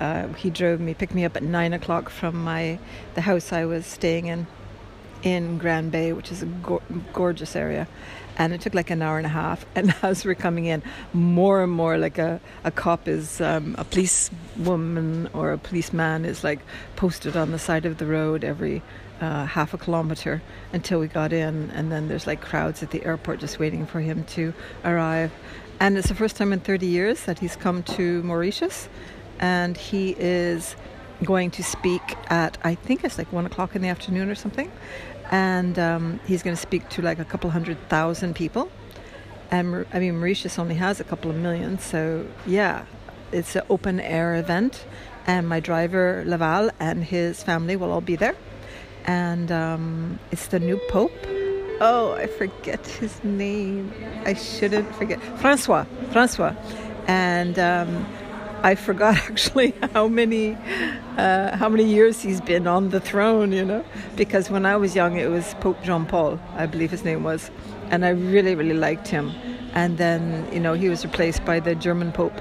Uh, 0.00 0.28
he 0.34 0.50
drove 0.50 0.80
me, 0.80 0.94
picked 0.94 1.14
me 1.14 1.24
up 1.24 1.36
at 1.36 1.42
nine 1.42 1.72
o'clock 1.72 2.08
from 2.08 2.44
my 2.44 2.78
the 3.14 3.20
house 3.22 3.52
I 3.52 3.64
was 3.64 3.84
staying 3.84 4.26
in 4.26 4.46
in 5.22 5.58
Grand 5.58 5.90
Bay, 5.90 6.12
which 6.12 6.30
is 6.30 6.42
a 6.42 6.46
go- 6.46 6.82
gorgeous 7.12 7.56
area. 7.56 7.88
And 8.36 8.52
it 8.52 8.60
took 8.60 8.74
like 8.74 8.90
an 8.90 9.02
hour 9.02 9.18
and 9.18 9.26
a 9.26 9.30
half. 9.30 9.66
And 9.74 9.94
as 10.02 10.24
we're 10.24 10.36
coming 10.36 10.66
in, 10.66 10.82
more 11.12 11.62
and 11.62 11.72
more 11.72 11.98
like 11.98 12.18
a, 12.18 12.40
a 12.62 12.70
cop 12.70 13.08
is, 13.08 13.40
um, 13.40 13.74
a 13.78 13.84
police 13.84 14.30
woman 14.56 15.28
or 15.32 15.52
a 15.52 15.58
policeman 15.58 16.24
is 16.24 16.44
like 16.44 16.60
posted 16.94 17.36
on 17.36 17.50
the 17.50 17.58
side 17.58 17.84
of 17.84 17.98
the 17.98 18.06
road 18.06 18.44
every 18.44 18.82
uh, 19.20 19.46
half 19.46 19.74
a 19.74 19.78
kilometer 19.78 20.42
until 20.72 21.00
we 21.00 21.08
got 21.08 21.32
in. 21.32 21.70
And 21.70 21.90
then 21.90 22.08
there's 22.08 22.26
like 22.26 22.40
crowds 22.40 22.82
at 22.82 22.90
the 22.90 23.04
airport 23.04 23.40
just 23.40 23.58
waiting 23.58 23.86
for 23.86 24.00
him 24.00 24.24
to 24.24 24.52
arrive. 24.84 25.32
And 25.80 25.96
it's 25.96 26.08
the 26.08 26.14
first 26.14 26.36
time 26.36 26.52
in 26.52 26.60
30 26.60 26.86
years 26.86 27.24
that 27.24 27.38
he's 27.38 27.56
come 27.56 27.82
to 27.84 28.22
Mauritius. 28.22 28.88
And 29.38 29.76
he 29.76 30.16
is 30.18 30.74
going 31.24 31.50
to 31.52 31.62
speak 31.62 32.02
at, 32.30 32.58
I 32.62 32.74
think 32.74 33.04
it's 33.04 33.18
like 33.18 33.32
one 33.32 33.46
o'clock 33.46 33.76
in 33.76 33.82
the 33.82 33.88
afternoon 33.88 34.28
or 34.28 34.34
something. 34.34 34.70
And 35.30 35.78
um, 35.78 36.20
he's 36.26 36.42
going 36.42 36.56
to 36.56 36.60
speak 36.60 36.88
to 36.90 37.02
like 37.02 37.18
a 37.18 37.24
couple 37.24 37.50
hundred 37.50 37.76
thousand 37.88 38.34
people. 38.34 38.70
And 39.50 39.86
I 39.92 39.98
mean, 39.98 40.18
Mauritius 40.18 40.58
only 40.58 40.74
has 40.74 41.00
a 41.00 41.04
couple 41.04 41.30
of 41.30 41.36
million. 41.36 41.78
So, 41.78 42.26
yeah, 42.46 42.84
it's 43.32 43.54
an 43.56 43.62
open 43.70 44.00
air 44.00 44.36
event. 44.36 44.84
And 45.26 45.46
my 45.48 45.60
driver, 45.60 46.24
Laval, 46.26 46.70
and 46.80 47.04
his 47.04 47.42
family 47.42 47.76
will 47.76 47.92
all 47.92 48.00
be 48.00 48.16
there 48.16 48.34
and 49.08 49.50
um, 49.50 50.18
it's 50.30 50.48
the 50.48 50.60
new 50.60 50.78
Pope. 50.90 51.26
Oh, 51.80 52.12
I 52.12 52.26
forget 52.26 52.86
his 52.86 53.24
name. 53.24 53.90
I 54.26 54.34
shouldn't 54.34 54.94
forget. 54.96 55.18
Francois. 55.38 55.86
Francois. 56.12 56.54
And 57.06 57.58
um, 57.58 58.06
I 58.62 58.74
forgot 58.74 59.16
actually 59.30 59.74
how 59.94 60.08
many 60.08 60.58
uh, 61.16 61.56
how 61.56 61.70
many 61.70 61.84
years 61.84 62.20
he's 62.20 62.42
been 62.42 62.66
on 62.66 62.90
the 62.90 63.00
throne. 63.00 63.50
You 63.50 63.64
know, 63.64 63.84
because 64.14 64.50
when 64.50 64.66
I 64.66 64.76
was 64.76 64.94
young, 64.94 65.16
it 65.16 65.30
was 65.30 65.54
Pope 65.60 65.82
John 65.82 66.04
Paul, 66.04 66.38
I 66.56 66.66
believe 66.66 66.90
his 66.90 67.02
name 67.02 67.22
was, 67.24 67.50
and 67.90 68.04
I 68.04 68.10
really 68.10 68.54
really 68.54 68.74
liked 68.76 69.08
him. 69.08 69.32
And 69.72 69.96
then 69.96 70.46
you 70.52 70.60
know 70.60 70.74
he 70.74 70.90
was 70.90 71.02
replaced 71.04 71.46
by 71.46 71.60
the 71.60 71.74
German 71.74 72.12
Pope. 72.12 72.38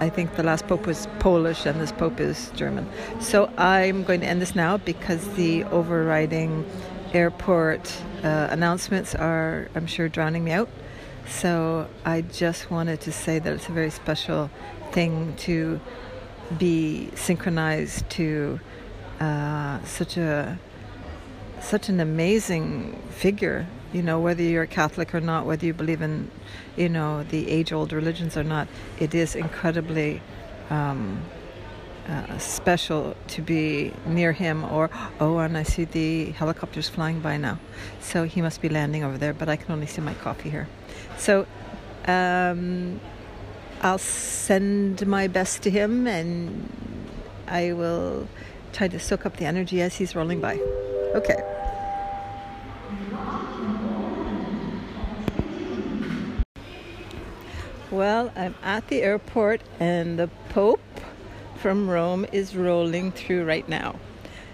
I 0.00 0.08
think 0.08 0.36
the 0.36 0.42
last 0.42 0.66
pope 0.66 0.86
was 0.86 1.06
Polish 1.18 1.66
and 1.66 1.78
this 1.78 1.92
pope 1.92 2.20
is 2.20 2.50
German. 2.56 2.88
So 3.20 3.52
I'm 3.58 4.02
going 4.02 4.20
to 4.22 4.26
end 4.26 4.40
this 4.40 4.54
now 4.54 4.78
because 4.78 5.28
the 5.34 5.64
overriding 5.64 6.64
airport 7.12 7.94
uh, 8.24 8.48
announcements 8.50 9.14
are, 9.14 9.68
I'm 9.74 9.86
sure, 9.86 10.08
drowning 10.08 10.42
me 10.42 10.52
out. 10.52 10.70
So 11.28 11.86
I 12.04 12.22
just 12.22 12.70
wanted 12.70 13.02
to 13.02 13.12
say 13.12 13.38
that 13.38 13.52
it's 13.52 13.68
a 13.68 13.72
very 13.72 13.90
special 13.90 14.50
thing 14.90 15.34
to 15.40 15.78
be 16.58 17.10
synchronized 17.14 18.08
to 18.10 18.58
uh, 19.20 19.84
such 19.84 20.16
a 20.16 20.58
such 21.60 21.88
an 21.88 22.00
amazing 22.00 23.00
figure 23.10 23.66
you 23.92 24.02
know 24.02 24.18
whether 24.18 24.42
you're 24.42 24.66
catholic 24.66 25.14
or 25.14 25.20
not 25.20 25.46
whether 25.46 25.66
you 25.66 25.74
believe 25.74 26.00
in 26.00 26.30
you 26.76 26.88
know 26.88 27.22
the 27.24 27.50
age-old 27.50 27.92
religions 27.92 28.36
or 28.36 28.44
not 28.44 28.68
it 28.98 29.14
is 29.14 29.34
incredibly 29.34 30.22
um, 30.70 31.20
uh, 32.08 32.38
special 32.38 33.16
to 33.28 33.42
be 33.42 33.92
near 34.06 34.32
him 34.32 34.64
or 34.64 34.90
oh 35.20 35.38
and 35.38 35.56
i 35.56 35.62
see 35.62 35.84
the 35.84 36.30
helicopters 36.32 36.88
flying 36.88 37.20
by 37.20 37.36
now. 37.36 37.58
So 38.00 38.24
he 38.24 38.42
must 38.42 38.60
be 38.60 38.68
landing 38.68 39.04
over 39.04 39.18
there 39.18 39.32
but 39.32 39.48
i 39.48 39.56
can 39.56 39.72
only 39.72 39.86
see 39.86 40.00
my 40.00 40.14
coffee 40.14 40.50
here. 40.50 40.68
So 41.18 41.46
um, 42.06 43.00
i'll 43.82 43.98
send 43.98 45.06
my 45.06 45.26
best 45.28 45.62
to 45.62 45.70
him 45.70 46.06
and 46.06 46.68
i 47.46 47.72
will 47.72 48.28
try 48.72 48.88
to 48.88 48.98
soak 48.98 49.26
up 49.26 49.36
the 49.36 49.44
energy 49.44 49.82
as 49.82 49.96
he's 49.96 50.14
rolling 50.14 50.40
by. 50.40 50.58
Okay 51.14 51.49
Well, 57.90 58.30
I'm 58.36 58.54
at 58.62 58.86
the 58.86 59.02
airport 59.02 59.62
and 59.80 60.16
the 60.16 60.28
Pope 60.50 60.80
from 61.56 61.90
Rome 61.90 62.24
is 62.30 62.54
rolling 62.54 63.10
through 63.10 63.44
right 63.44 63.68
now. 63.68 63.96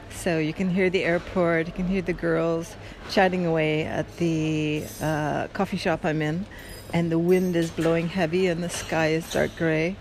So 0.08 0.38
you 0.38 0.54
can 0.54 0.70
hear 0.70 0.88
the 0.88 1.04
airport, 1.04 1.66
you 1.66 1.74
can 1.74 1.86
hear 1.86 2.00
the 2.00 2.14
girls 2.14 2.74
chatting 3.10 3.44
away 3.44 3.84
at 3.84 4.16
the 4.16 4.84
uh, 5.02 5.48
coffee 5.48 5.76
shop 5.76 6.06
I'm 6.06 6.22
in, 6.22 6.46
and 6.94 7.12
the 7.12 7.18
wind 7.18 7.56
is 7.56 7.70
blowing 7.70 8.08
heavy 8.08 8.46
and 8.46 8.62
the 8.62 8.70
sky 8.70 9.08
is 9.08 9.30
dark 9.30 9.54
gray. 9.58 9.96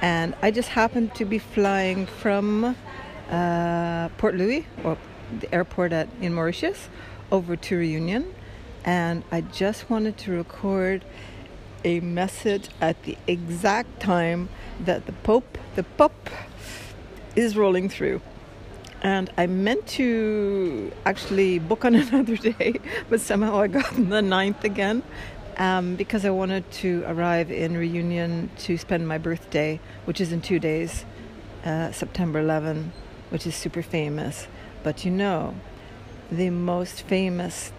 And 0.00 0.34
I 0.42 0.50
just 0.50 0.70
happened 0.70 1.14
to 1.14 1.24
be 1.24 1.38
flying 1.38 2.06
from 2.06 2.74
uh, 3.30 4.08
Port 4.18 4.34
Louis, 4.34 4.66
or 4.82 4.98
the 5.38 5.54
airport 5.54 5.92
at, 5.92 6.08
in 6.20 6.34
Mauritius, 6.34 6.88
over 7.30 7.54
to 7.54 7.76
Reunion. 7.76 8.34
And 8.84 9.22
I 9.30 9.42
just 9.42 9.88
wanted 9.88 10.18
to 10.18 10.32
record 10.32 11.04
a 11.84 12.00
message 12.00 12.68
at 12.80 13.02
the 13.04 13.16
exact 13.26 14.00
time 14.00 14.48
that 14.80 15.06
the 15.06 15.12
Pope, 15.12 15.58
the 15.76 15.82
Pope, 15.82 16.30
is 17.36 17.56
rolling 17.56 17.88
through. 17.88 18.20
And 19.02 19.30
I 19.36 19.46
meant 19.46 19.86
to 19.98 20.92
actually 21.04 21.58
book 21.58 21.84
on 21.84 21.94
another 22.04 22.36
day, 22.36 22.74
but 23.08 23.20
somehow 23.20 23.60
I 23.60 23.66
got 23.66 23.90
the 23.94 24.20
9th 24.20 24.64
again 24.64 25.02
um, 25.56 25.96
because 25.96 26.24
I 26.24 26.30
wanted 26.30 26.70
to 26.82 27.04
arrive 27.06 27.50
in 27.50 27.76
Reunion 27.76 28.50
to 28.58 28.78
spend 28.78 29.06
my 29.08 29.18
birthday, 29.18 29.80
which 30.04 30.20
is 30.20 30.32
in 30.32 30.40
two 30.40 30.58
days, 30.58 31.04
uh, 31.64 31.92
September 31.92 32.38
11, 32.38 32.92
which 33.30 33.46
is 33.46 33.54
super 33.54 33.82
famous. 33.82 34.46
But 34.82 35.04
you 35.04 35.10
know, 35.10 35.54
the 36.30 36.50
most 36.50 37.02
famous 37.02 37.72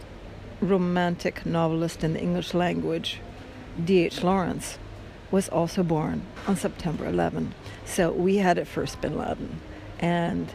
romantic 0.61 1.45
novelist 1.45 2.03
in 2.03 2.13
the 2.13 2.21
English 2.21 2.53
language 2.53 3.19
D.H. 3.83 4.23
Lawrence 4.23 4.77
was 5.31 5.49
also 5.49 5.83
born 5.83 6.21
on 6.47 6.55
September 6.55 7.07
11. 7.07 7.53
So 7.85 8.11
we 8.11 8.37
had 8.37 8.57
it 8.57 8.67
first, 8.67 9.01
Bin 9.01 9.17
Laden, 9.17 9.59
and 9.99 10.47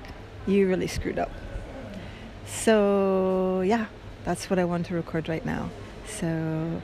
you 0.46 0.68
really 0.68 0.86
screwed 0.86 1.18
up. 1.18 1.30
So 2.46 3.60
yeah, 3.62 3.86
that's 4.24 4.48
what 4.48 4.58
I 4.58 4.64
want 4.64 4.86
to 4.86 4.94
record 4.94 5.28
right 5.28 5.44
now. 5.44 5.70
So 6.06 6.80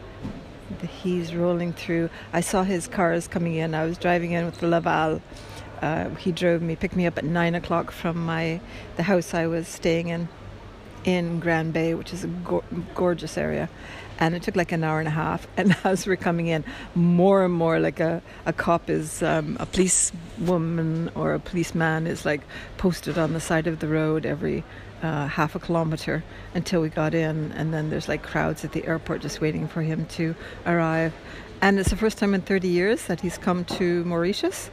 he's 0.86 1.34
rolling 1.34 1.72
through. 1.72 2.10
I 2.32 2.40
saw 2.40 2.62
his 2.62 2.88
cars 2.88 3.28
coming 3.28 3.54
in. 3.54 3.74
I 3.74 3.84
was 3.84 3.96
driving 3.98 4.32
in 4.32 4.44
with 4.44 4.58
the 4.58 4.68
Laval. 4.68 5.22
Uh, 5.80 6.10
he 6.10 6.32
drove 6.32 6.62
me, 6.62 6.76
picked 6.76 6.96
me 6.96 7.06
up 7.06 7.18
at 7.18 7.24
nine 7.24 7.54
o'clock 7.54 7.90
from 7.90 8.24
my 8.24 8.60
the 8.96 9.02
house 9.02 9.34
I 9.34 9.46
was 9.46 9.68
staying 9.68 10.08
in 10.08 10.28
in 11.04 11.38
Grand 11.38 11.72
Bay, 11.72 11.94
which 11.94 12.12
is 12.12 12.24
a 12.24 12.28
go- 12.28 12.64
gorgeous 12.94 13.36
area. 13.36 13.68
And 14.18 14.34
it 14.34 14.42
took 14.42 14.56
like 14.56 14.72
an 14.72 14.84
hour 14.84 14.98
and 14.98 15.08
a 15.08 15.12
half. 15.12 15.46
And 15.56 15.76
as 15.84 16.06
we're 16.06 16.16
coming 16.16 16.46
in, 16.46 16.64
more 16.94 17.44
and 17.44 17.54
more 17.54 17.78
like 17.80 18.00
a, 18.00 18.22
a 18.46 18.52
cop 18.52 18.90
is, 18.90 19.22
um, 19.22 19.56
a 19.60 19.66
police 19.66 20.12
woman 20.38 21.10
or 21.14 21.34
a 21.34 21.40
policeman 21.40 22.06
is 22.06 22.24
like 22.24 22.42
posted 22.76 23.18
on 23.18 23.32
the 23.32 23.40
side 23.40 23.66
of 23.66 23.80
the 23.80 23.88
road 23.88 24.26
every 24.26 24.64
uh, 25.02 25.26
half 25.26 25.54
a 25.54 25.58
kilometer 25.58 26.24
until 26.54 26.80
we 26.80 26.88
got 26.88 27.14
in. 27.14 27.52
And 27.52 27.74
then 27.74 27.90
there's 27.90 28.08
like 28.08 28.22
crowds 28.22 28.64
at 28.64 28.72
the 28.72 28.86
airport 28.86 29.22
just 29.22 29.40
waiting 29.40 29.68
for 29.68 29.82
him 29.82 30.06
to 30.06 30.34
arrive. 30.66 31.12
And 31.60 31.78
it's 31.78 31.90
the 31.90 31.96
first 31.96 32.18
time 32.18 32.34
in 32.34 32.40
30 32.40 32.68
years 32.68 33.06
that 33.06 33.20
he's 33.20 33.38
come 33.38 33.64
to 33.64 34.04
Mauritius. 34.04 34.70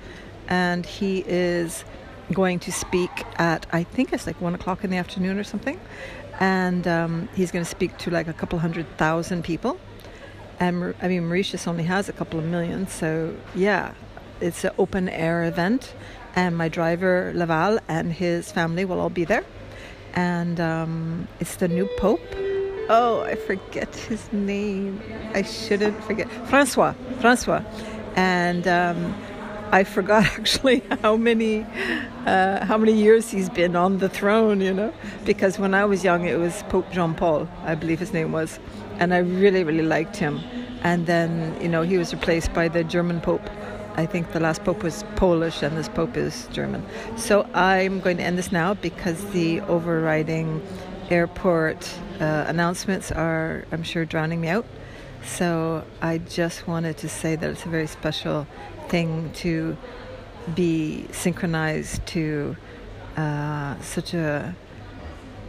And 0.47 0.85
he 0.85 1.23
is 1.27 1.83
going 2.31 2.59
to 2.59 2.71
speak 2.71 3.11
at, 3.37 3.65
I 3.71 3.83
think 3.83 4.13
it's 4.13 4.27
like 4.27 4.39
one 4.41 4.55
o'clock 4.55 4.83
in 4.83 4.89
the 4.89 4.97
afternoon 4.97 5.37
or 5.37 5.43
something 5.43 5.79
and 6.41 6.87
um, 6.87 7.29
he's 7.35 7.51
going 7.51 7.63
to 7.63 7.69
speak 7.69 7.97
to 7.99 8.09
like 8.09 8.27
a 8.27 8.33
couple 8.33 8.57
hundred 8.59 8.87
thousand 8.97 9.43
people. 9.43 9.79
And 10.59 10.95
I 11.01 11.07
mean, 11.07 11.27
Mauritius 11.27 11.67
only 11.67 11.83
has 11.83 12.09
a 12.09 12.13
couple 12.13 12.39
of 12.39 12.45
million, 12.45 12.87
so 12.87 13.35
yeah, 13.55 13.93
it's 14.41 14.63
an 14.63 14.71
open 14.77 15.07
air 15.07 15.43
event. 15.45 15.93
And 16.35 16.57
my 16.57 16.69
driver 16.69 17.31
Laval 17.35 17.79
and 17.87 18.11
his 18.13 18.51
family 18.51 18.85
will 18.85 18.99
all 18.99 19.09
be 19.09 19.25
there, 19.25 19.43
and 20.13 20.59
um, 20.59 21.27
it's 21.39 21.57
the 21.57 21.67
new 21.67 21.87
Pope. 21.97 22.21
Oh, 22.89 23.21
I 23.25 23.35
forget 23.35 23.93
his 23.95 24.31
name. 24.33 25.01
I 25.33 25.43
shouldn't 25.43 26.03
forget. 26.03 26.31
Francois. 26.47 26.93
Francois, 27.19 27.63
and 28.15 28.67
um, 28.67 29.13
I 29.71 29.85
forgot 29.85 30.25
actually 30.39 30.83
how 31.01 31.15
many 31.15 31.65
uh, 32.25 32.65
how 32.65 32.77
many 32.77 32.93
years 32.93 33.31
he's 33.31 33.49
been 33.49 33.75
on 33.75 33.99
the 33.99 34.09
throne, 34.09 34.61
you 34.61 34.73
know, 34.73 34.93
because 35.25 35.57
when 35.57 35.73
I 35.73 35.85
was 35.85 36.03
young 36.03 36.25
it 36.25 36.37
was 36.37 36.63
Pope 36.63 36.91
John 36.91 37.15
Paul, 37.15 37.47
I 37.63 37.75
believe 37.75 37.99
his 37.99 38.13
name 38.13 38.31
was, 38.31 38.59
and 38.99 39.13
I 39.13 39.19
really 39.19 39.63
really 39.63 39.83
liked 39.83 40.17
him. 40.17 40.39
And 40.83 41.05
then 41.05 41.57
you 41.61 41.69
know 41.69 41.83
he 41.83 41.97
was 41.97 42.13
replaced 42.13 42.53
by 42.53 42.67
the 42.67 42.83
German 42.83 43.21
Pope. 43.21 43.49
I 43.95 44.05
think 44.05 44.31
the 44.31 44.39
last 44.39 44.63
Pope 44.63 44.83
was 44.83 45.03
Polish 45.15 45.61
and 45.61 45.77
this 45.77 45.89
Pope 45.89 46.15
is 46.15 46.47
German. 46.53 46.85
So 47.17 47.47
I'm 47.53 47.99
going 47.99 48.17
to 48.17 48.23
end 48.23 48.37
this 48.37 48.51
now 48.51 48.73
because 48.73 49.23
the 49.31 49.59
overriding 49.61 50.61
airport 51.09 51.93
uh, 52.21 52.45
announcements 52.47 53.11
are, 53.11 53.65
I'm 53.71 53.83
sure, 53.83 54.05
drowning 54.05 54.39
me 54.39 54.47
out. 54.47 54.65
So 55.23 55.83
I 56.01 56.17
just 56.17 56.67
wanted 56.67 56.97
to 56.97 57.09
say 57.09 57.35
that 57.35 57.49
it's 57.49 57.65
a 57.65 57.69
very 57.69 57.87
special 57.87 58.47
thing 58.89 59.31
to 59.35 59.77
be 60.55 61.05
synchronized 61.11 62.05
to 62.07 62.55
uh, 63.15 63.79
such 63.81 64.13
a 64.13 64.55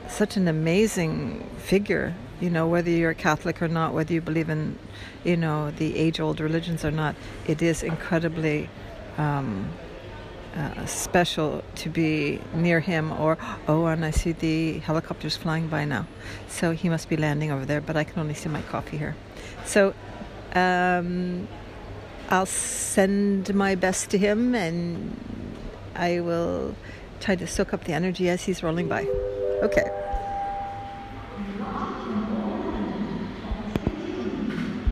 such 0.09 0.37
an 0.37 0.47
amazing 0.47 1.49
figure. 1.59 2.15
You 2.41 2.51
know, 2.51 2.67
whether 2.67 2.91
you're 2.91 3.15
Catholic 3.15 3.63
or 3.63 3.69
not, 3.69 3.95
whether 3.95 4.13
you 4.13 4.21
believe 4.21 4.51
in, 4.51 4.79
you 5.25 5.37
know, 5.37 5.71
the 5.71 5.97
age-old 5.97 6.41
religions 6.41 6.85
or 6.85 6.91
not, 6.91 7.15
it 7.47 7.63
is 7.63 7.83
incredibly 7.83 8.69
um, 9.17 9.71
uh, 10.55 10.87
special 10.87 11.63
to 11.77 11.89
be 11.89 12.41
near 12.55 12.81
him. 12.81 13.13
Or 13.13 13.39
oh, 13.69 13.87
and 13.87 14.05
I 14.05 14.11
see 14.11 14.33
the 14.33 14.79
helicopters 14.81 15.37
flying 15.37 15.69
by 15.69 15.85
now, 15.85 16.07
so 16.49 16.73
he 16.73 16.89
must 16.89 17.09
be 17.09 17.17
landing 17.17 17.51
over 17.51 17.65
there. 17.65 17.81
But 17.81 17.97
I 17.97 18.05
can 18.05 18.19
only 18.21 18.35
see 18.35 18.49
my 18.49 18.63
coffee 18.63 18.99
here. 18.99 19.17
So 19.65 19.95
um, 20.55 21.49
I'll 22.29 22.47
send 22.47 23.55
my 23.55 23.75
best 23.75 24.11
to 24.11 24.19
him 24.19 24.55
and 24.55 25.17
I 25.95 26.21
will 26.21 26.75
try 27.21 27.37
to 27.37 27.47
soak 27.47 27.73
up 27.75 27.85
the 27.85 27.93
energy 27.93 28.29
as 28.29 28.45
he's 28.45 28.63
rolling 28.63 28.89
by. 28.89 29.05
Okay. 29.63 30.12